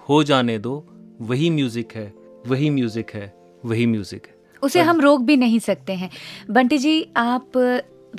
[0.00, 0.85] हो जाने दो
[1.20, 2.12] वही म्यूज़िक है
[2.46, 3.33] वही म्यूज़िक है
[3.64, 6.11] वही म्यूज़िक है। उसे हम रोक भी नहीं सकते हैं।
[6.50, 7.57] बंटी जी आप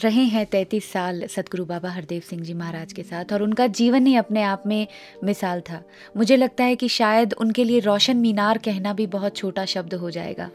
[0.04, 4.08] रहे हैं तैंतीस साल सतगुरु बाबा हरदेव सिंह जी महाराज के साथ और उनका जीवन
[4.08, 4.88] ही अपने आप में
[5.24, 5.82] मिसाल था।
[6.18, 10.10] मुझे लगता है कि शायद उनके लिए रोशन मीनार कहना भी बहुत छोटा शब्द हो
[10.12, 10.50] जाएगा।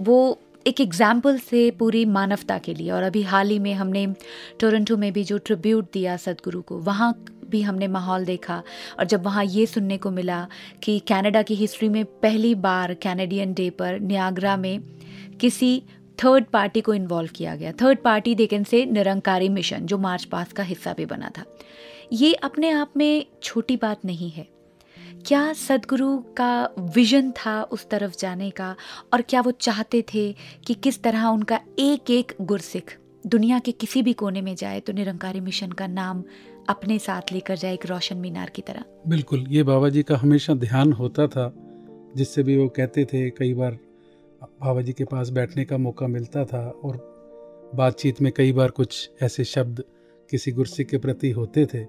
[0.00, 4.06] वो एक एग्ज़ाम्पल से पूरी मानवता के लिए और अभी हाल ही में हमने
[4.60, 7.12] टोरंटो में भी जो ट्रिब्यूट दिया सदगुरु को, वहाँ
[7.50, 8.62] भी हमने माहौल देखा
[8.98, 10.46] और जब वहाँ ये सुनने को मिला
[10.82, 14.80] कि कनाडा की हिस्ट्री में पहली बार कैनेडियन डे पर न्यागरा में
[15.40, 15.82] किसी
[16.24, 20.52] थर्ड पार्टी को इन्वॉल्व किया गया। थर्ड पार्टी देखें से निरंकारी मिशन जो मार्च पास
[20.52, 21.44] का हिस्सा भी बना था।
[22.12, 24.46] ये अपने आप में छोटी बात नहीं है।
[25.26, 28.76] क्या सदगुरु का विजन था उस तरफ़ जाने का?
[29.12, 30.34] और क्या वो चाहते थे
[30.66, 34.92] कि किस तरह उनका एक एक गुरसिख दुनिया के किसी भी कोने में जाए तो
[34.92, 36.22] निरंकारी मिशन का नाम
[36.68, 38.84] अपने साथ लेकर जाए एक रोशन मीनार की तरह?
[39.08, 41.52] बिल्कुल, ये बाबा जी का हमेशा ध्यान होता था,
[42.16, 43.78] जिससे भी वो कहते थे, कई बार
[44.60, 46.96] बाबा जी के पास बैठने का मौका मिलता था और
[47.74, 49.82] बातचीत में कई बार कुछ ऐसे शब्द
[50.30, 51.84] किसी गुरसिक के प्रति होते थे।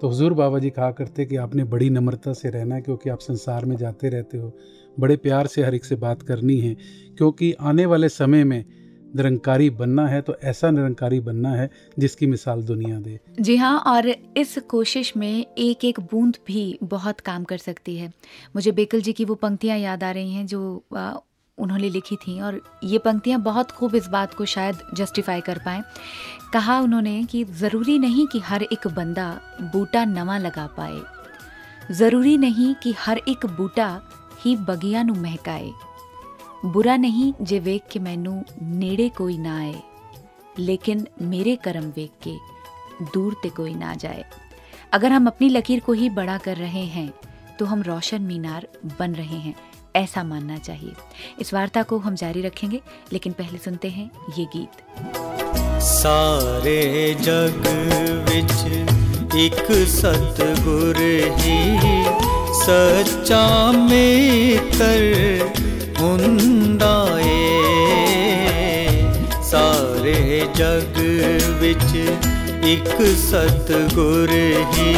[0.00, 3.18] तो हजूर बाबा जी कहा करते कि आपने बड़ी नम्रता से रहना है क्योंकि आप
[3.18, 4.52] संसार में जाते रहते हो।
[4.96, 6.74] बड़े प्यार से हर एक से बात करनी है,
[7.18, 8.64] क्योंकि आने वाले समय में
[9.16, 14.08] निरंकारी बनना है तो ऐसा निरंकारी बनना है जिसकी मिसाल दुनिया दे। जी हाँ और
[14.36, 18.12] इस कोशिश में एक एक बूंद भी बहुत काम कर सकती है।
[18.56, 20.84] मुझे बेकल जी की वो पंक्तियाँ याद आ रही हैं जो
[21.57, 25.83] उन्होंने लिखी थी और ये पंक्तियाँ बहुत खूब इस बात को शायद जस्टिफाई कर पाएँ
[26.53, 29.29] कहा उन्होंने कि ज़रूरी नहीं कि हर एक बंदा
[29.73, 31.01] बूटा नवा लगा पाए
[31.93, 33.89] ज़रूरी नहीं कि हर एक बूटा
[34.39, 35.71] ही बगिया ਨੂੰ ਮਹਿਕਾਏ
[36.65, 39.75] ਬੁਰਾ ਨਹੀਂ ਜੇ ਵੇਖ ਕੇ ਮੈਨੂੰ ਨੇੜੇ ਕੋਈ ਨਾ ਆਏ
[40.59, 42.31] लेकिन मेरे कर्म वेख के
[43.09, 44.23] दूर ते कोई ना जाए
[44.93, 47.09] अगर हम अपनी लकीर को ही बड़ा कर रहे हैं
[47.59, 48.67] तो हम रोशन मीनार
[48.99, 49.53] बन रहे हैं
[49.96, 50.92] ऐसा मानना चाहिए।
[51.40, 52.80] इस वार्ता को हम जारी रखेंगे,
[53.12, 54.82] लेकिन पहले सुनते हैं ये गीत।
[55.82, 57.62] सारे जग
[58.28, 58.58] विच
[59.36, 60.96] एक सतगुर
[61.38, 61.58] ही,
[62.60, 64.86] सच्चा मित्र
[66.00, 67.40] हुंदाए।
[69.42, 70.94] सारे जग
[71.60, 71.94] विच
[72.64, 74.30] एक सतगुर
[74.74, 74.94] ही,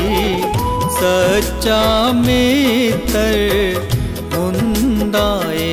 [0.95, 3.23] सच्चा मित्र
[4.35, 4.74] हुंदाए।
[5.15, 5.71] मंदाए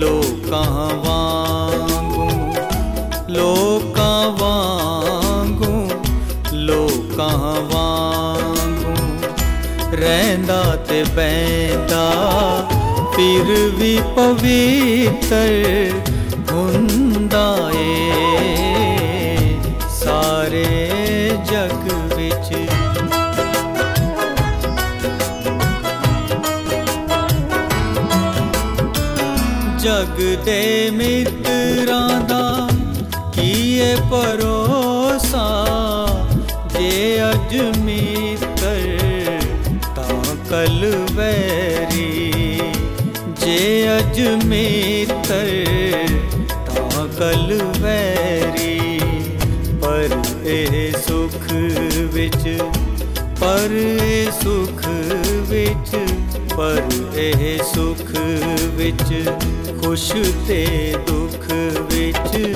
[0.00, 0.12] लो
[0.48, 2.28] कहाँ वांगू
[3.34, 3.54] लो
[3.96, 5.72] कहाँ वांगू
[6.66, 6.86] लो
[7.72, 8.94] वांगू।
[9.96, 12.06] रहंदा ते बैंदा,
[13.16, 13.44] फिर
[13.78, 15.36] भी पवित्र
[16.52, 16.97] हुंदा
[30.07, 32.67] ਜਗ ਦੇ ਮਿੱਤਰਾਂ ਦਾ
[33.33, 35.47] ਕੀਏ ਭਰੋਸਾ
[36.73, 38.99] ਜੇ ਅਜ ਮਿੱਤਰ
[39.95, 42.59] ਤਾਂ ਕਲ ਵੈਰੀ
[43.41, 45.51] ਜੇ ਅਜ ਮਿੱਤਰ
[46.67, 48.99] ਤਾਂ ਕਲ ਵੈਰੀ
[49.81, 51.51] ਪਰ ਇਹ ਸੁਖ
[52.13, 52.57] ਵਿੱਚ
[53.39, 54.87] ਪਰ ਇਹ ਸੁਖ
[55.49, 55.95] ਵਿੱਚ
[56.55, 56.81] ਪਰ
[57.17, 58.11] ਇਹ ਸੁਖ
[58.75, 59.03] ਵਿੱਚ
[59.87, 60.11] ਖੁਸ਼
[60.47, 60.65] ਤੇ
[61.07, 61.51] ਦੁੱਖ
[61.93, 62.55] ਵਿੱਚ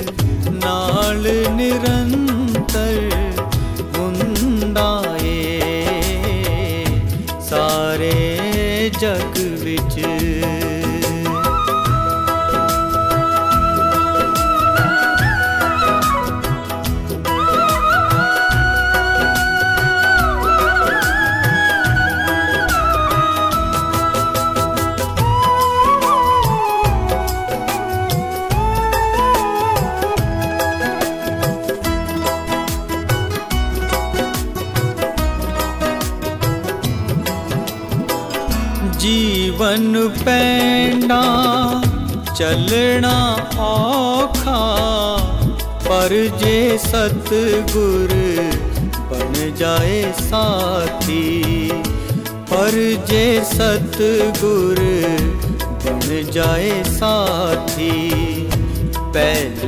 [0.64, 3.10] ਨਾਲ ਨਿਰੰਤਰ
[3.96, 6.84] ਹੁੰਦਾ ਏ
[7.40, 9.38] ਸਾਰੇ ਜਗ
[42.37, 43.17] चलना
[43.63, 44.61] औखा,
[45.85, 48.13] पर जे सतगुर
[49.11, 51.69] बन जाए साथी,
[52.51, 52.77] पर
[53.09, 54.79] जे सतगुर
[55.85, 57.91] बन जाए साथी,
[59.15, 59.62] पहले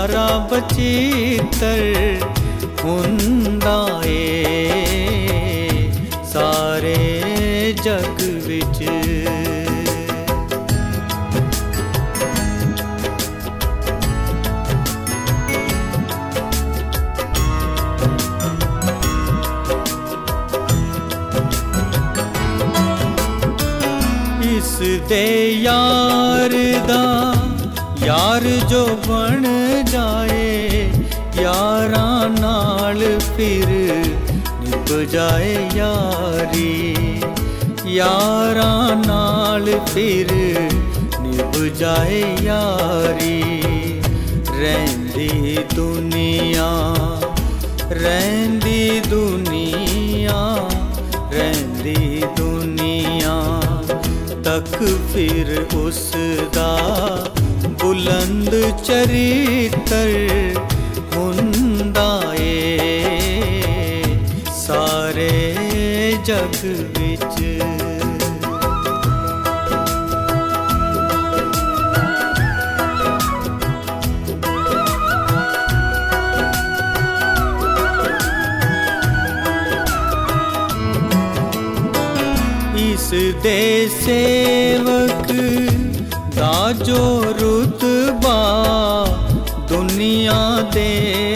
[0.00, 2.20] ਨਜ਼ਾਰਾ ਬਚੀਤਰ
[2.82, 4.40] ਹੁੰਦਾ ਏ
[6.32, 6.94] ਸਾਰੇ
[7.84, 8.82] ਜਗ ਵਿੱਚ
[24.46, 24.78] ਇਸ
[25.08, 26.56] ਦੇ ਯਾਰ
[26.88, 27.34] ਦਾ
[28.02, 29.39] ਯਾਰ ਜੋ ਬਣ
[33.41, 33.69] फिर
[34.63, 36.73] निप जाए यारी।
[37.97, 40.27] यारा नाल फिर
[41.21, 43.39] निप जाए यारी।
[44.59, 46.69] रेंदी दुनिया
[47.91, 50.37] रेंदी दुनिया
[51.33, 51.97] रेंदी
[52.41, 53.35] दुनिया।
[54.49, 54.77] तक
[55.13, 56.71] फिर उसदा
[57.83, 58.51] बुलंद
[58.85, 60.70] चरित्र
[66.63, 67.41] ਜਗ ਵਿੱਚ।
[82.77, 85.31] ਇਸ ਦੇ ਸੇਵਕ
[86.35, 89.05] ਦਾ ਜੋ ਰੁਤਬਾ
[89.69, 91.30] ਦੁਨੀਆ ਦੇ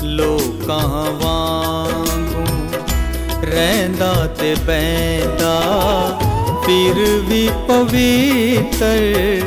[0.04, 2.46] ਲੋਕਾਂ ਵਾਂਗੂ
[3.44, 5.62] ਰਹਿੰਦਾ ਤੇ ਬੈਂਦਾ
[6.66, 9.42] ਫਿਰ ਵੀ ਪਵਿੱਤਰ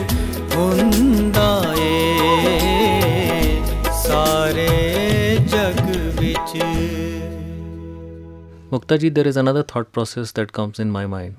[8.71, 11.35] Mukta ji, there is another thought process that comes in my mind,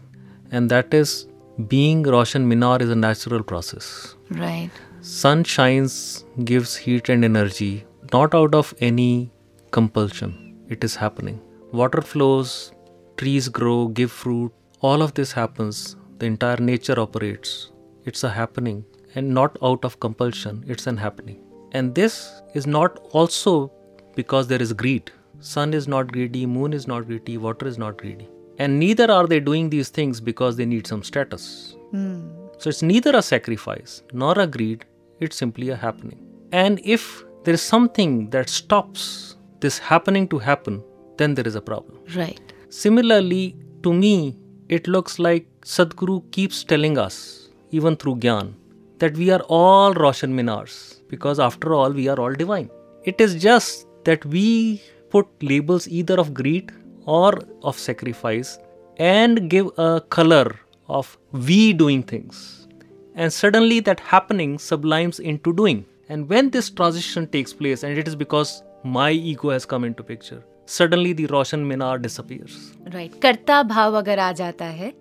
[0.51, 1.29] and that is
[1.67, 4.17] being Roshan Minar is a natural process.
[4.29, 4.71] Right.
[5.01, 9.33] Sun shines, gives heat and energy, not out of any
[9.71, 10.59] compulsion.
[10.69, 11.41] It is happening.
[11.73, 12.73] Water flows,
[13.17, 14.53] trees grow, give fruit.
[14.83, 15.97] All of this happens.
[16.19, 17.71] The entire nature operates.
[18.05, 20.63] It's a happening, and not out of compulsion.
[20.69, 21.41] It's an happening.
[21.73, 23.73] And this is not also
[24.15, 25.11] because there is greed.
[25.43, 28.29] Sun is not greedy, moon is not greedy, water is not greedy.
[28.59, 31.77] And neither are they doing these things because they need some status.
[31.91, 32.29] Hmm.
[32.59, 34.85] So it's neither a sacrifice nor a greed,
[35.19, 36.25] it's simply a happening.
[36.53, 40.81] And if there is something that stops this happening to happen,
[41.17, 41.99] then there is a problem.
[42.15, 42.41] Right.
[42.69, 44.37] Similarly, to me,
[44.69, 48.55] it looks like Sadhguru keeps telling us, even through Gyan,
[48.99, 52.71] that we are all Roshan Minars because after all, we are all divine.
[53.03, 54.81] It is just that we
[55.15, 56.73] put labels either of greed
[57.07, 57.31] or
[57.63, 58.59] of sacrifice
[58.99, 60.47] and give a color
[60.89, 61.17] of
[61.49, 62.67] we doing things.
[63.15, 65.85] And suddenly that happening sublimes into doing.
[66.09, 70.03] And when this transition takes place, and it is because my ego has come into
[70.03, 72.57] picture, suddenly the Roshan Minar disappears.
[72.95, 74.93] Right कर्ता भाव अगर आ जाता है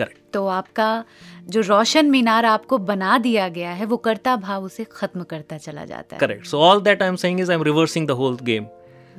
[0.00, 0.18] Correct.
[0.32, 0.88] तो आपका
[1.54, 5.84] जो रोशन मीनार आपको बना दिया गया है वो कर्ता भाव उसे खत्म करता चला
[5.84, 6.46] जाता है Correct.
[6.52, 8.68] So all that I'm saying is I'm reversing the whole game.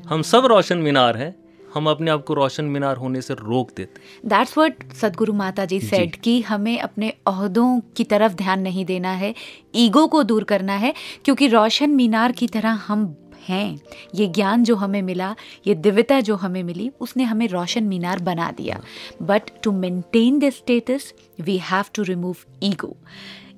[0.09, 1.33] हम सब रोशन मीनार हैं।
[1.73, 5.79] हम अपने आप को रोशन मीनार होने से रोक देते दैट्स व्हाट सदगुरु माता जी।
[5.79, 9.33] सेड कि हमें अपने अहदों की तरफ़ ध्यान नहीं देना है
[9.75, 10.93] ईगो को दूर करना है
[11.25, 13.15] क्योंकि रोशन मीनार की तरह हम
[13.47, 13.79] हैं।
[14.15, 15.35] ये ज्ञान जो हमें मिला
[15.67, 18.79] ये दिव्यता जो हमें मिली उसने हमें रोशन मीनार बना दिया।
[19.21, 22.95] But to maintain the status we have to remove ego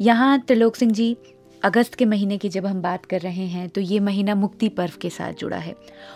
[0.02, 1.16] यहाँ त्रिलोक सिंह जी
[1.64, 4.94] अगस्त के महीने की जब हम बात कर रहे हैं तो ये महीना मुक्ति पर्व
[5.02, 5.76] के साथ जुड़ा है।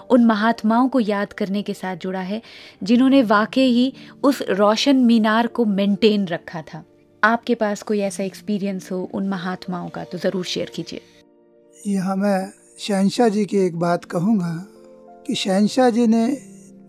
[0.10, 2.42] उन महात्माओं को याद करने के साथ जुड़ा है,
[2.84, 3.94] जिन्होंने वाकई ही
[4.24, 6.84] उस रोशन मीनार को मेंटेन रखा था।
[7.24, 11.02] आपके पास कोई ऐसा एक्सपीरियंस हो उन महात्माओं का तो ज़रूर शेयर कीजिए।
[11.88, 14.54] यहाँ मैं शहनशाह जी की एक बात कहूँगा
[15.28, 16.26] कि शहनशाह जी ने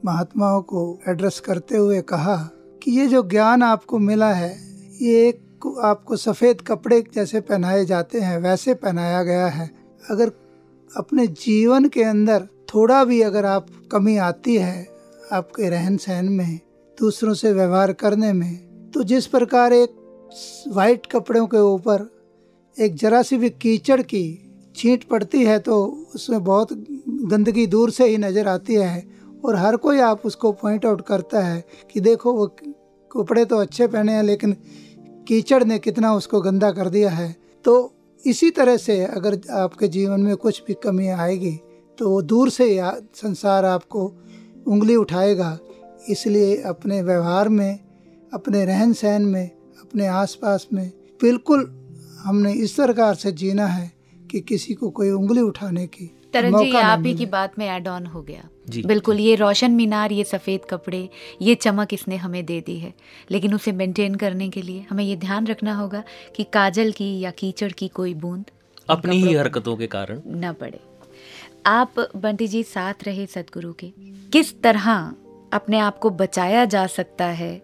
[0.05, 2.37] महात्माओं को एड्रेस करते हुए कहा
[2.83, 4.51] कि ये जो ज्ञान आपको मिला है,
[5.01, 9.71] ये एक आपको सफ़ेद कपड़े जैसे पहनाए जाते हैं, वैसे पहनाया गया है।
[10.11, 10.33] अगर
[10.91, 14.87] अपने जीवन के अंदर थोड़ा भी अगर आप कमी आती है
[15.33, 16.59] आपके रहन सहन में,
[16.99, 19.97] दूसरों से व्यवहार करने में तो जिस प्रकार एक
[20.69, 22.09] वाइट कपड़ों के ऊपर
[22.77, 24.25] एक जरा सी भी कीचड़ की
[24.77, 25.85] छींट पड़ती है तो
[26.15, 29.07] उसमें बहुत गंदगी दूर से ही नज़र आती है
[29.45, 32.47] और हर कोई आप उसको पॉइंट आउट करता है कि देखो वो
[33.11, 34.57] कपड़े तो अच्छे पहने हैं, लेकिन
[35.29, 40.20] कीचड़ ने कितना उसको गंदा कर दिया है। तो इसी तरह से अगर आपके जीवन
[40.20, 41.59] में कुछ भी कमी आएगी
[41.99, 42.66] तो वो दूर से
[43.16, 44.05] संसार आपको
[44.66, 45.59] उंगली उठाएगा।
[46.09, 47.79] इसलिए अपने व्यवहार में
[48.33, 49.47] अपने रहन सहन में
[49.81, 51.64] अपने आसपास में बिल्कुल
[52.18, 53.91] हमने इस प्रकार से जीना है
[54.31, 57.89] कि किसी को कोई उंगली उठाने की तरन जी आप ही की बात में एड
[57.89, 61.09] ऑन हो गया। जी, बिल्कुल ये रोशन मीनार ये सफ़ेद कपड़े
[61.43, 62.95] ये चमक इसने हमें दे दी है।
[63.31, 66.05] लेकिन उसे मेंटेन करने के लिए हमें ये ध्यान रखना होगा
[66.37, 68.45] कि काजल की या कीचड़ की कोई बूंद
[68.89, 70.81] अपनी ही हरकतों के कारण। न पड़े।
[71.66, 73.93] आप बंटी जी साथ रहे सदगुरु के।
[74.33, 75.14] किस तरह
[75.53, 77.62] अपने आप को बचाया जा सकता है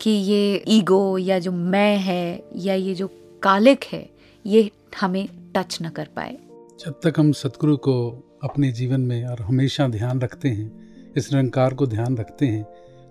[0.00, 3.10] कि ये ईगो या जो मैं है या ये जो
[3.42, 4.10] कालिक है
[4.46, 6.38] ये हमें टच न कर पाए?
[6.80, 10.70] जब तक हम सतगुरु को अपने जीवन में और हमेशा ध्यान रखते हैं,
[11.16, 12.62] इस निरंकार को ध्यान रखते हैं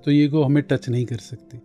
[0.05, 1.57] तो ये को हमें टच नहीं कर सकती।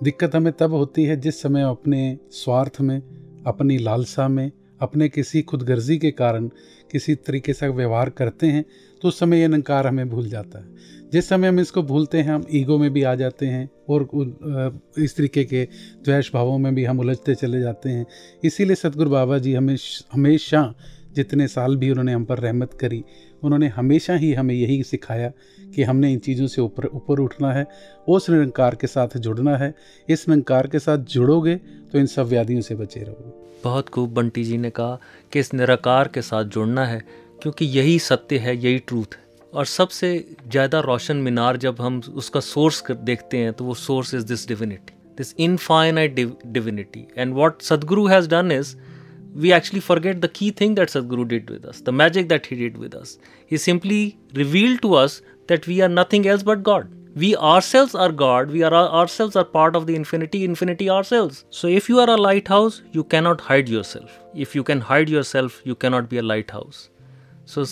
[0.00, 3.00] दिक्कत हमें तब होती है जिस समय अपने स्वार्थ में,
[3.46, 4.50] अपनी लालसा में,
[4.80, 6.48] अपने किसी खुदगर्जी के कारण,
[6.92, 8.64] किसी तरीके से व्यवहार करते हैं
[9.02, 12.30] तो उस समय ये निरंकार हमें भूल जाता है। जिस समय हम इसको भूलते हैं,
[12.30, 14.08] हम ईगो में भी आ जाते हैं और
[14.98, 15.64] इस तरीके के
[16.04, 18.06] द्वेष भावों में भी हम उलझते चले जाते हैं।
[18.44, 19.76] इसीलिए सतगुरु बाबा जी हमें
[20.12, 20.62] हमेशा
[21.16, 23.02] जितने साल भी उन्होंने हम पर रहमत करी,
[23.42, 25.32] उन्होंने हमेशा ही हमें यही सिखाया
[25.74, 27.66] कि हमने इन चीज़ों से ऊपर ऊपर उठना है,
[28.08, 29.74] उस निरंकार के साथ जुड़ना है।
[30.08, 31.56] इस निरंकार के साथ जुड़ोगे
[31.92, 34.98] तो इन सब व्याधियों से बचे रहोगे। बहुत खूब बंटी जी ने कहा
[35.32, 37.02] कि इस निराकार के साथ जुड़ना है,
[37.42, 40.08] क्योंकि यही सत्य है, यही ट्रूथ है। और सबसे
[40.50, 44.94] ज़्यादा रोशन मीनार जब हम उसका सोर्स देखते हैं तो वो source is this divinity
[45.18, 46.14] this infinite
[46.46, 48.74] divinity and what Sadguru has done is
[49.34, 52.56] we actually forget the key thing that Sadhguru did with us, the magic that he
[52.56, 53.18] did with us.
[53.46, 56.88] He simply revealed to us that we are nothing else but God.
[57.16, 61.44] We ourselves are God, we are ourselves are part of the infinity, infinity ourselves.
[61.50, 64.18] So if you are a lighthouse, you cannot hide yourself.
[64.34, 66.90] If you can hide yourself, you cannot be a lighthouse.
[67.44, 67.64] So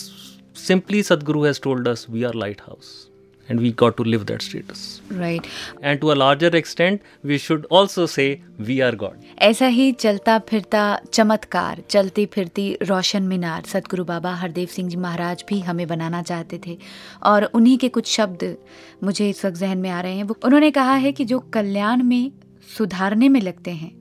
[0.53, 3.02] simply Sadhguru has told us we are lighthouse
[3.49, 5.01] and we got to live that status.
[5.11, 5.47] Right.
[5.81, 8.27] And to a larger extent we should also say
[8.67, 9.15] we are god.
[9.39, 10.83] ऐसा ही चलता फिरता
[11.13, 16.59] चमत्कार चलती फिरती रोशन मीनार सतगुरु बाबा हरदेव सिंह जी महाराज भी हमें बनाना चाहते
[16.67, 16.77] थे।
[17.23, 18.55] और उन्हीं के कुछ शब्द
[19.03, 22.03] मुझे इस वक्त जहन में आ रहे हैं। वो उन्होंने कहा है कि जो कल्याण
[22.03, 22.31] में
[22.77, 23.91] सुधारने में लगते हैं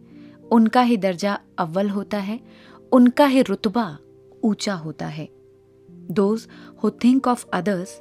[0.53, 2.41] उनका ही दर्जा अव्वल होता है
[2.93, 3.99] उनका ही रुतबा
[4.45, 5.29] ऊँचा होता है।
[6.11, 6.47] Those
[6.83, 8.01] who think of others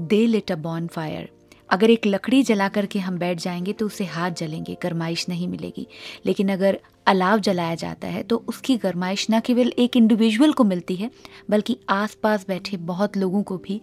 [0.00, 1.28] they lit a bonfire
[1.70, 5.86] अगर एक लकड़ी जला करके हम बैठ जाएँगे तो उसे हाथ जलेंगे, गरमाइश नहीं मिलेगी।
[6.26, 10.96] लेकिन अगर अलाव जलाया जाता है तो उसकी गरमाइश न केवल एक इंडिविजुअल को मिलती
[10.96, 11.10] है,
[11.50, 13.80] बल्कि आसपास बैठे बहुत लोगों को भी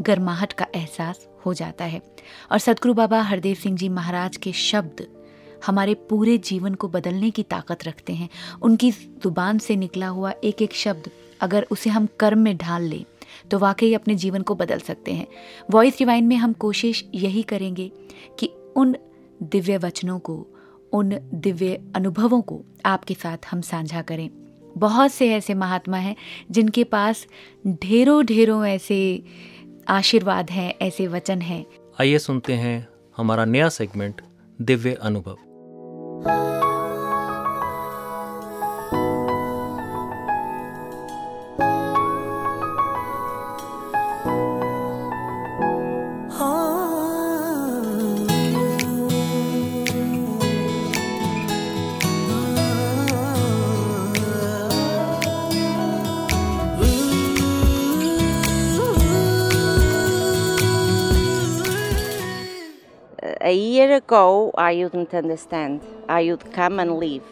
[0.00, 2.00] गर्माहट का एहसास हो जाता है।
[2.52, 5.06] और सतगुरु बाबा हरदेव सिंह जी महाराज के शब्द
[5.66, 8.28] हमारे पूरे जीवन को बदलने की ताकत रखते हैं।
[8.62, 13.04] उनकी ज़ुबान से निकला हुआ एक एक शब्द अगर उसे हम कर्म में ढाल लें
[13.50, 15.26] तो वाकई अपने जीवन को बदल सकते हैं।
[15.70, 17.92] वॉइस रिवाइन में हम कोशिश यही करेंगे
[18.38, 18.96] कि उन
[19.42, 20.46] दिव्य वचनों को,
[20.92, 24.30] उन दिव्य अनुभवों को आपके साथ हम साझा करें।
[24.78, 26.16] बहुत से ऐसे महात्मा हैं
[26.50, 27.26] जिनके पास
[27.66, 29.24] ढेरों ढेरों ऐसे
[29.88, 31.66] आशीर्वाद हैं, ऐसे वचन हैं।
[32.00, 34.20] आइए सुनते हैं हमारा नया सेगमेंट
[34.62, 35.36] दिव्य अनुभव।
[63.40, 65.80] A year ago, I wouldn't understand.
[66.08, 67.24] I would come and leave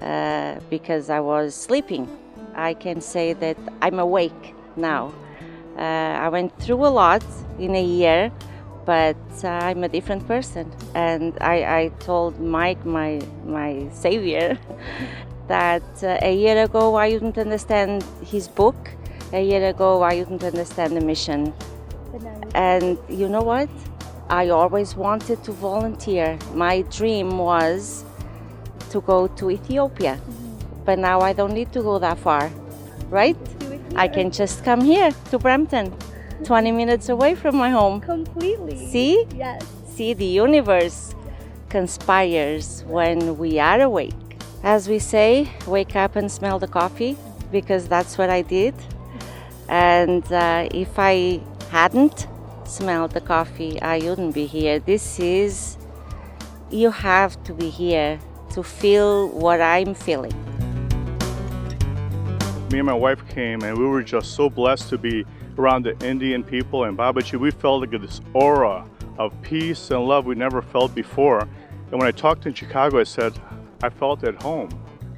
[0.00, 2.08] uh, because I was sleeping.
[2.54, 5.12] I can say that I'm awake now.
[5.76, 7.24] Uh, I went through a lot
[7.58, 8.32] in a year,
[8.84, 10.72] but uh, I'm a different person.
[10.94, 14.58] And I, I told Mike, my, my savior,
[15.48, 18.76] that uh, a year ago I wouldn't understand his book.
[19.32, 21.54] A year ago I wouldn't understand the mission.
[22.54, 23.68] And you know what?
[24.30, 26.38] I always wanted to volunteer.
[26.54, 28.04] My dream was
[28.90, 30.20] to go to Ethiopia.
[30.84, 32.50] But now I don't need to go that far,
[33.10, 33.36] right?
[33.96, 35.94] I can just come here to Brampton,
[36.44, 38.00] 20 minutes away from my home.
[38.00, 38.76] Completely.
[38.90, 39.26] See?
[39.34, 39.64] Yes.
[39.94, 41.14] See, the universe
[41.68, 44.14] conspires when we are awake.
[44.62, 47.16] As we say, wake up and smell the coffee,
[47.50, 48.74] because that's what I did.
[49.68, 52.26] And uh, if I hadn't
[52.68, 54.78] smelled the coffee, I wouldn't be here.
[54.78, 55.78] This is,
[56.70, 58.20] you have to be here
[58.52, 60.32] to feel what I'm feeling.
[62.70, 65.24] Me and my wife came, and we were just so blessed to be
[65.56, 67.40] around the Indian people and Babaji.
[67.40, 68.86] We felt like this aura
[69.18, 71.40] of peace and love we never felt before.
[71.40, 73.32] And when I talked in Chicago, I said,
[73.82, 74.68] I felt at home.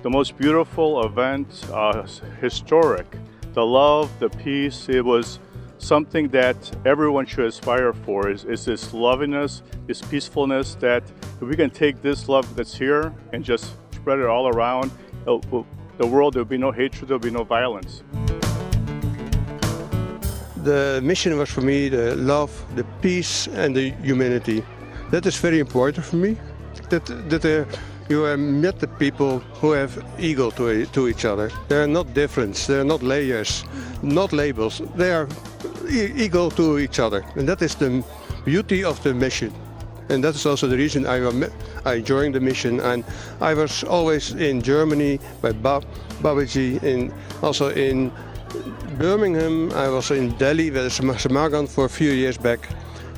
[0.03, 2.07] The most beautiful event, uh,
[2.41, 3.17] historic.
[3.53, 5.41] The love, the peace, it was
[5.81, 11.03] something that everyone should aspire for is, is this lovingness, this peacefulness that
[11.41, 14.91] if we can take this love that's here and just spread it all around,
[15.27, 15.39] uh,
[15.99, 18.03] the world, there'll be no hatred, there'll be no violence.
[20.63, 24.63] The mission was for me the love, the peace, and the humanity.
[25.11, 26.37] That is very important for me.
[26.91, 27.65] That that uh,
[28.11, 31.51] you have met the people who have ego to, to each other.
[31.69, 32.57] They are not different.
[32.57, 33.65] They are not layers,
[34.03, 34.83] not labels.
[34.97, 35.29] They are
[35.91, 38.05] equal to each other, and that is the
[38.45, 39.53] beauty of the mission.
[40.11, 41.21] And that is also the reason I,
[41.85, 42.81] I joined the mission.
[42.81, 43.05] And
[43.41, 45.85] I was always in Germany by Bab,
[46.21, 48.11] Babaji, in, also in
[48.99, 49.71] Birmingham.
[49.73, 52.69] I was in Delhi with Samagan for a few years back.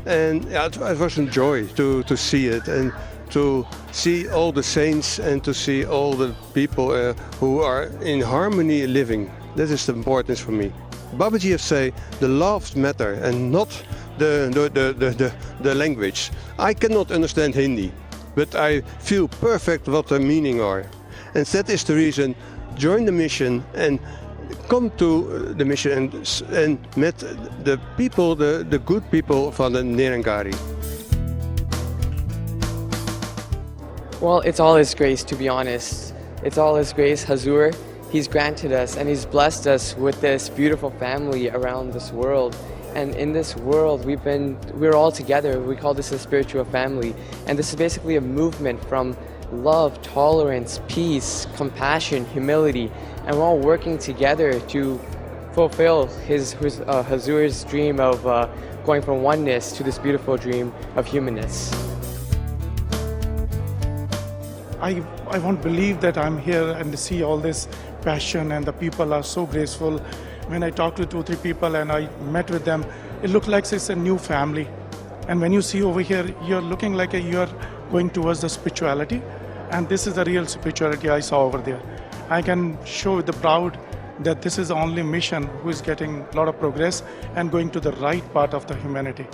[0.04, 2.92] And it, it was a joy to, to see it and
[3.30, 8.20] to see all the saints and to see all the people uh, who are in
[8.20, 9.30] harmony living.
[9.56, 10.72] That is the importance for me.
[11.16, 13.68] Babaji say the loves matter and not
[14.18, 16.30] the, the, the, the, the, language.
[16.58, 17.92] I cannot understand Hindi,
[18.34, 20.84] but I feel perfect what the meaning are.
[21.34, 22.34] And that is the reason
[22.76, 23.98] join the mission and
[24.68, 29.82] come to the mission and, and met the people, the, the good people van the
[29.82, 30.54] Nerangari.
[34.20, 36.14] Well, it's all His grace, to be honest.
[36.44, 37.74] It's all His grace, Hazur.
[38.12, 42.54] He's granted us and He's blessed us with this beautiful family around this world.
[42.94, 45.58] And in this world, we've been, we're all together.
[45.58, 47.14] We call this a spiritual family.
[47.46, 49.16] And this is basically a movement from
[49.50, 52.92] love, tolerance, peace, compassion, humility.
[53.24, 55.00] And we're all working together to
[55.54, 58.46] fulfill his, his uh, Hazur's dream of uh,
[58.84, 61.72] going from oneness to this beautiful dream of humanness.
[64.82, 67.68] I, I won't believe that I'm here and to see all this
[68.03, 69.98] passion and the people are so graceful.
[70.48, 72.84] When I talked to two, three people and I met with them,
[73.22, 74.68] it looked like it's a new family.
[75.28, 77.48] And when you see over here, you're looking like a, you're
[77.90, 79.22] going towards the spirituality.
[79.70, 81.80] And this is the real spirituality I saw over there.
[82.28, 83.78] I can show with the proud
[84.20, 87.03] that this is the only mission who is getting a lot of progress
[87.34, 89.26] and going to the right part of the humanity.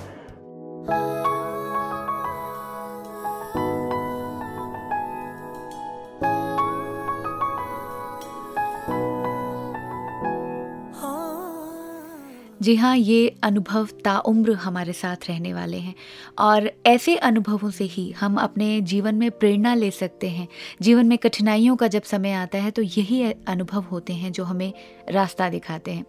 [12.63, 15.95] जी हाँ ये अनुभव ताउम्र हमारे साथ रहने वाले हैं।
[16.39, 20.49] और ऐसे अनुभवों से ही हम अपने जीवन में प्रेरणा ले सकते हैं।
[20.83, 24.73] जीवन में कठिनाइयों का जब समय आता है तो यही अनुभव होते हैं जो हमें
[25.11, 26.05] रास्ता दिखाते हैं।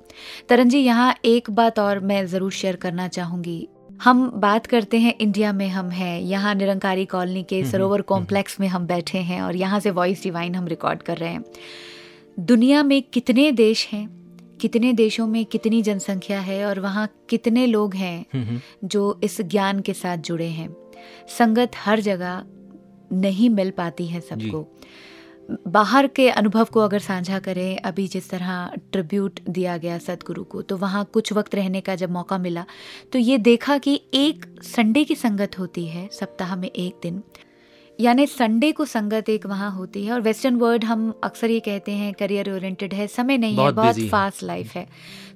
[0.50, 3.68] तरन जी यहाँ एक बात और मैं ज़रूर शेयर करना चाहूँगी।
[4.04, 8.68] हम बात करते हैं इंडिया में हम हैं यहाँ निरंकारी कॉलोनी के सरोवर कॉम्प्लेक्स में
[8.68, 11.44] हम बैठे हैं और यहाँ से वॉइस डिवाइन हम रिकॉर्ड कर रहे हैं।
[12.40, 14.19] दुनिया में कितने देश हैं?
[14.62, 19.94] कितने देशों में कितनी जनसंख्या है और वहाँ कितने लोग हैं जो इस ज्ञान के
[19.94, 20.70] साथ जुड़े हैं।
[21.38, 22.44] संगत हर जगह
[23.12, 24.66] नहीं मिल पाती है सबको।
[25.68, 30.62] बाहर के अनुभव को अगर साझा करें अभी जिस तरह ट्रिब्यूट दिया गया सदगुरु को
[30.62, 32.66] तो वहाँ कुछ वक्त रहने का जब मौका मिला
[33.14, 37.22] तो ये देखा कि एक संडे की संगत होती है सप्ताह में एक दिन।
[38.00, 41.92] यानी संडे को संगत एक वहाँ होती है और वेस्टर्न वर्ल्ड हम अक्सर ये कहते
[41.92, 44.88] हैं करियर ओरिएंटेड है समय नहीं बहुत है बहुत फास्ट लाइफ है।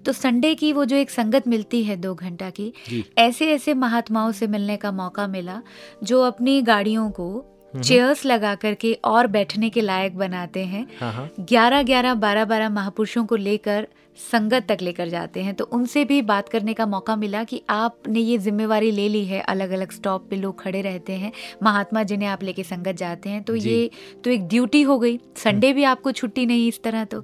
[0.05, 2.74] तो संडे की वो जो एक संगत मिलती है दो घंटा की
[3.18, 5.61] ऐसे ऐसे महात्माओं से मिलने का मौका मिला
[6.03, 11.30] जो अपनी गाड़ियों को। चेयर्स लगा करके और बैठने के लायक बनाते हैं। हाँ हाँ।
[11.39, 13.88] ग्यारह ग्यारह बारह बारह महापुरुषों को लेकर
[14.18, 18.20] संगत तक लेकर जाते हैं। तो उनसे भी बात करने का मौका मिला कि आपने
[18.20, 21.32] ये जिम्मेवारी ले ली है। अलग अलग स्टॉप पे लोग खड़े रहते हैं।
[21.64, 23.89] महात्मा जिन्हें आप लेके संगत जाते हैं। तो ये
[24.24, 27.24] तो एक ड्यूटी हो गई। संडे भी आपको छुट्टी नहीं इस तरह तो।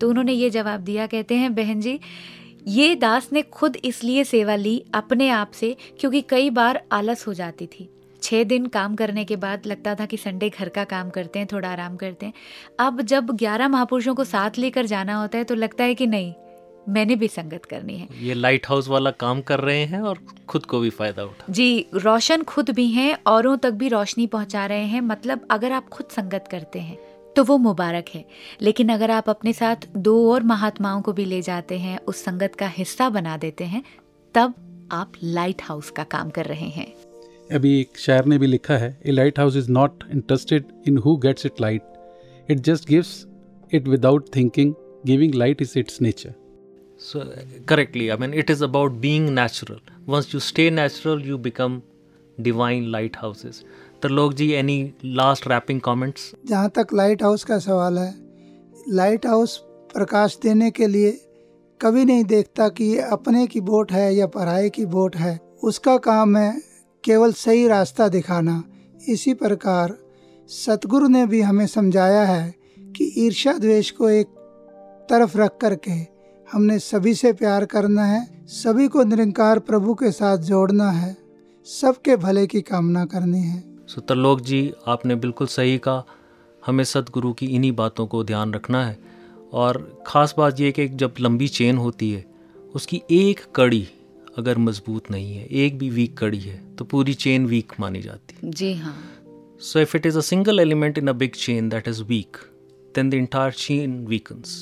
[0.00, 1.98] तो उन्होंने ये जवाब दिया कहते हैं बहन जी
[2.66, 7.34] ये दास ने खुद इसलिए सेवा ली अपने आप से क्योंकि कई बार आलस हो
[7.34, 7.88] जाती थी।
[8.22, 11.48] छः दिन काम करने के बाद लगता था कि संडे घर का काम करते हैं
[11.52, 12.32] थोड़ा आराम करते हैं।
[12.80, 16.32] अब जब ग्यारह महापुरुषों को साथ लेकर जाना होता है तो लगता है कि नहीं
[16.88, 20.66] मैंने भी संगत करनी है। ये लाइट हाउस वाला काम कर रहे हैं और खुद
[20.66, 24.84] को भी फ़ायदा उठा। जी रोशन खुद भी हैं औरों तक भी रोशनी पहुँचा रहे
[24.84, 26.98] हैं। मतलब अगर आप खुद संगत करते हैं
[27.36, 28.24] तो वो मुबारक है।
[28.62, 32.54] लेकिन अगर आप अपने साथ दो और महात्माओं को भी ले जाते हैं उस संगत
[32.54, 33.82] का हिस्सा बना देते हैं
[34.34, 34.54] तब
[34.92, 36.92] आप लाइट हाउस का काम कर रहे हैं।
[37.54, 41.46] अभी एक शायर ने भी लिखा है a lighthouse is not interested in who gets
[41.46, 43.14] it light it just gives
[43.74, 44.74] it without thinking
[45.06, 46.34] giving light is its nature
[47.00, 49.78] So, uh, correctly, I mean, it is about being natural.
[50.04, 51.82] Once you stay natural, you become
[52.38, 53.62] divine lighthouses.
[54.00, 56.24] Tarlok ji, any last wrapping comments?
[56.46, 58.12] जहाँ तक light house का सवाल है
[58.88, 59.56] light house
[59.94, 61.12] प्रकाश देने के लिए
[61.80, 65.96] कभी नहीं देखता कि ये अपने की बोट है या पढ़ाई की बोट है उसका
[66.04, 66.50] काम है
[67.04, 68.64] केवल सही रास्ता दिखाना।
[69.08, 69.96] इसी प्रकार
[70.48, 74.26] सतगुरु ने भी हमें समझाया है कि ईर्ष्या द्वेष को एक
[75.10, 76.18] तरफ़ रख करके
[76.52, 81.16] हमने सभी से प्यार करना है, सभी को निरंकार प्रभु के साथ जोड़ना है,
[81.64, 86.04] सबके भले की कामना करनी है। सो तरलोक जी, आपने बिल्कुल सही कहा।
[86.66, 88.98] हमें सतगुरु की इन्हीं बातों को ध्यान रखना है।
[89.52, 92.24] और ख़ास बात यह कि जब लंबी चेन होती है,
[92.74, 93.88] उसकी एक कड़ी
[94.38, 98.36] अगर मज़बूत नहीं है एक भी वीक कड़ी है तो पूरी चेन वीक मानी जाती
[98.42, 98.94] है। जी हाँ।
[99.62, 102.36] So if it is a single element in a big chain that is weak
[102.94, 104.54] then the entire chain weakens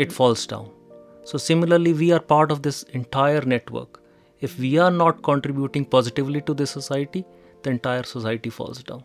[0.00, 4.00] it falls down so similarly we are part of this entire network
[4.42, 7.24] if we are not contributing positively to this society
[7.64, 9.02] the entire society falls down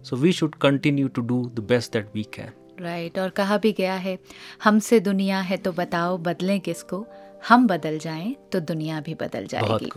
[0.00, 3.72] so we should continue to do the best that we can right और कहा भी
[3.72, 4.18] गया है
[4.64, 7.06] हमसे दुनिया है तो बताओ बदलें किसको?
[7.48, 9.90] हम बदल जाएँ तो दुनिया भी बदल जाएगी।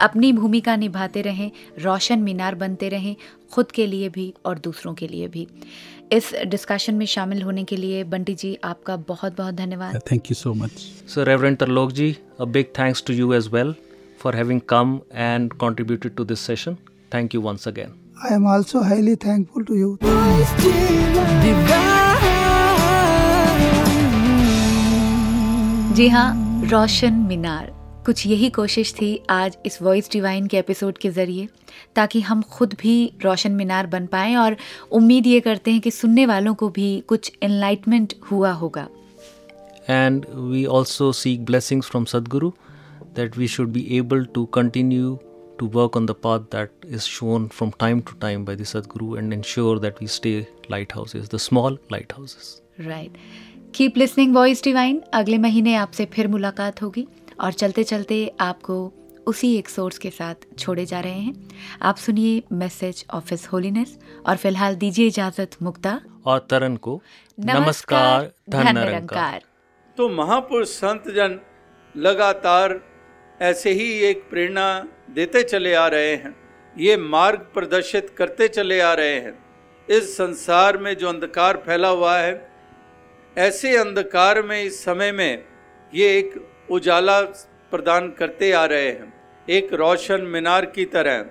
[0.00, 1.50] अपनी भूमिका निभाते रहें
[1.82, 3.14] रोशन मीनार बनते रहें
[3.52, 5.46] खुद के लिए भी और दूसरों के लिए भी।
[6.12, 10.34] इस डिस्कशन में शामिल होने के लिए बंटी जी आपका बहुत बहुत धन्यवाद thank you
[10.34, 10.70] so much
[11.14, 13.74] sir reverend Tarlok ji big thanks to you as well
[14.22, 16.76] for having come and contributed to this session
[17.14, 17.94] thank you once again
[18.26, 19.98] I am also highly thankful to you
[25.96, 27.66] जी हाँ रोशन मीनार
[28.06, 31.48] कुछ यही कोशिश थी आज इस voice divine के episode के ज़रिए
[31.94, 34.56] ताकि हम खुद भी रोशन मीनार बन पाएँ और
[34.92, 38.88] उम्मीद ये करते हैं कि सुनने वालों को भी कुछ एनलाइटमेंट हुआ होगा।
[39.90, 42.52] And we also seek blessings from Sadguru
[43.16, 45.18] that we should be able to continue
[45.58, 48.66] to work on the path that is shown from time to time by the
[49.18, 50.46] and ensure that we stay
[50.94, 51.78] lighthouses the small
[52.12, 53.12] lighthouses right
[53.74, 57.06] keep listening voice divine अगले महीने आपसे फिर मुलाकात होगी
[57.40, 58.74] और चलते चलते आपको
[59.26, 61.48] उसी एक सोर्स के साथ छोड़े जा रहे हैं।
[61.82, 63.96] आप सुनिए मैसेज ऑफ़िस होलीनेस
[64.26, 67.00] और फ़िलहाल दीजिए इजाज़त मुक्ता। और तरन को
[67.38, 69.40] नमस्कार धन निरंकार
[69.98, 71.38] तो महापुरुष संत जन
[71.94, 72.78] लगातार
[73.40, 74.68] ऐसे ही एक प्रेरणा
[75.14, 76.36] देते चले आ रहे हैं।
[76.76, 79.38] ये मार्ग प्रदर्शित करते चले आ रहे हैं।
[79.88, 82.51] इस संसार में जो अंधकार फैला हुआ है
[83.36, 85.44] ऐसे अंधकार में इस समय में
[85.92, 86.34] ये एक
[86.70, 87.20] उजाला
[87.72, 89.12] प्रदान करते आ रहे हैं।
[89.48, 91.24] एक रोशन मीनार की तरह,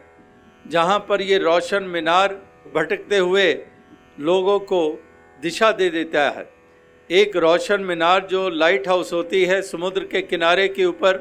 [0.66, 2.34] जहाँ पर ये रोशन मीनार
[2.76, 3.54] भटकते हुए
[4.20, 4.82] लोगों को
[5.42, 6.48] दिशा दे देता है।
[7.10, 11.18] एक रोशन मीनार जो लाइट हाउस होती है, समुद्र के किनारे के ऊपर,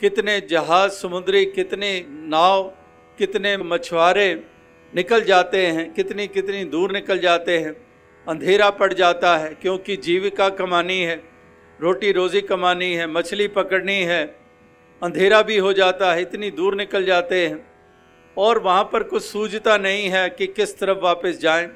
[0.00, 2.62] कितने जहाज़, समुद्री कितने नाव,
[3.18, 4.32] कितने मछुआरे
[4.92, 7.76] निकल जाते हैं कितनी कितनी दूर निकल जाते हैं।
[8.28, 11.16] अंधेरा पड़ जाता है, क्योंकि जीविका कमानी है,
[11.80, 14.24] रोटी रोज़ी कमानी है, मछली पकड़नी है,
[15.02, 17.66] अंधेरा भी हो जाता है, इतनी दूर निकल जाते हैं।
[18.36, 21.70] और वहाँ पर कुछ सूझता नहीं है कि किस तरफ़ वापस जाएँ,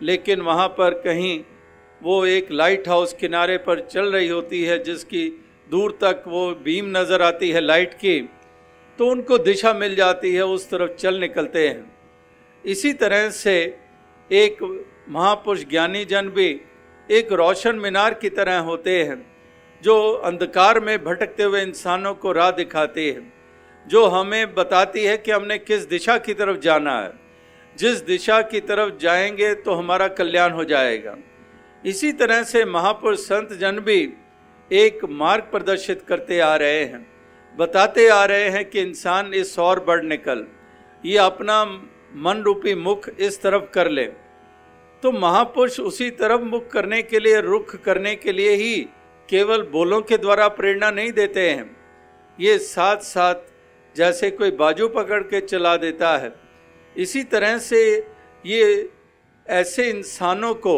[0.00, 1.38] लेकिन वहाँ पर कहीं
[2.00, 5.28] वो एक लाइट हाउस किनारे पर चल रही होती है, जिसकी
[5.70, 8.20] दूर तक वो बीम नज़र आती है लाइट की
[8.98, 11.90] तो उनको दिशा मिल जाती है, उस तरफ़ चल निकलते हैं।
[12.64, 13.56] इसी तरह से
[14.30, 14.62] एक
[15.08, 16.48] महापुरुष ज्ञानी जन भी
[17.08, 19.18] एक रोशन मीनार की तरह होते हैं,
[19.82, 23.32] जो अंधकार में भटकते हुए इंसानों को राह दिखाते हैं,
[23.86, 27.12] जो हमें बताती है कि हमने किस दिशा की तरफ़ जाना है।
[27.76, 31.16] जिस दिशा की तरफ़ जाएँगे तो हमारा कल्याण हो जाएगा।
[31.84, 34.12] इसी तरह से महापुरुष संत जन भी
[34.70, 37.06] एक मार्ग प्रदर्शित करते आ रहे हैं,
[37.56, 40.46] बताते आ रहे हैं कि इंसान इस और बढ़ निकल,
[41.04, 41.64] ये अपना
[42.16, 44.10] मन रूपी मुख इस तरफ़ कर ले।
[45.02, 48.76] तो महापुरुष उसी तरफ़ मुख करने के लिए, रुख करने के लिए ही
[49.28, 51.76] केवल बोलों के द्वारा प्रेरणा नहीं देते हैं।
[52.38, 53.34] ये साथ साथ
[53.96, 56.32] जैसे कोई बाजू पकड़ के चला देता है।
[56.96, 57.82] इसी तरह से
[58.44, 58.88] ये
[59.46, 60.76] ऐसे इंसानों को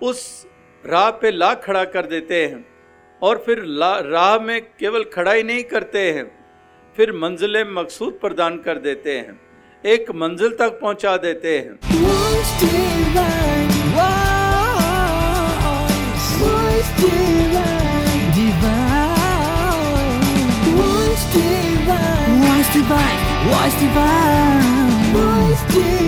[0.00, 0.46] उस
[0.84, 2.64] राह पे ला खड़ा कर देते हैं
[3.22, 3.64] और फिर
[4.06, 6.30] राह में केवल खड़ा ही नहीं करते हैं,
[6.96, 9.40] फिर मंजिल मकसूद प्रदान कर देते हैं,
[9.84, 12.05] एक मंजिल तक पहुँचा देते हैं।
[12.58, 14.26] divine, wow.
[16.96, 19.06] Divine, divine.
[21.32, 23.10] Divine, voice divine,
[23.46, 25.12] voice divine.
[25.12, 26.05] Voice divine.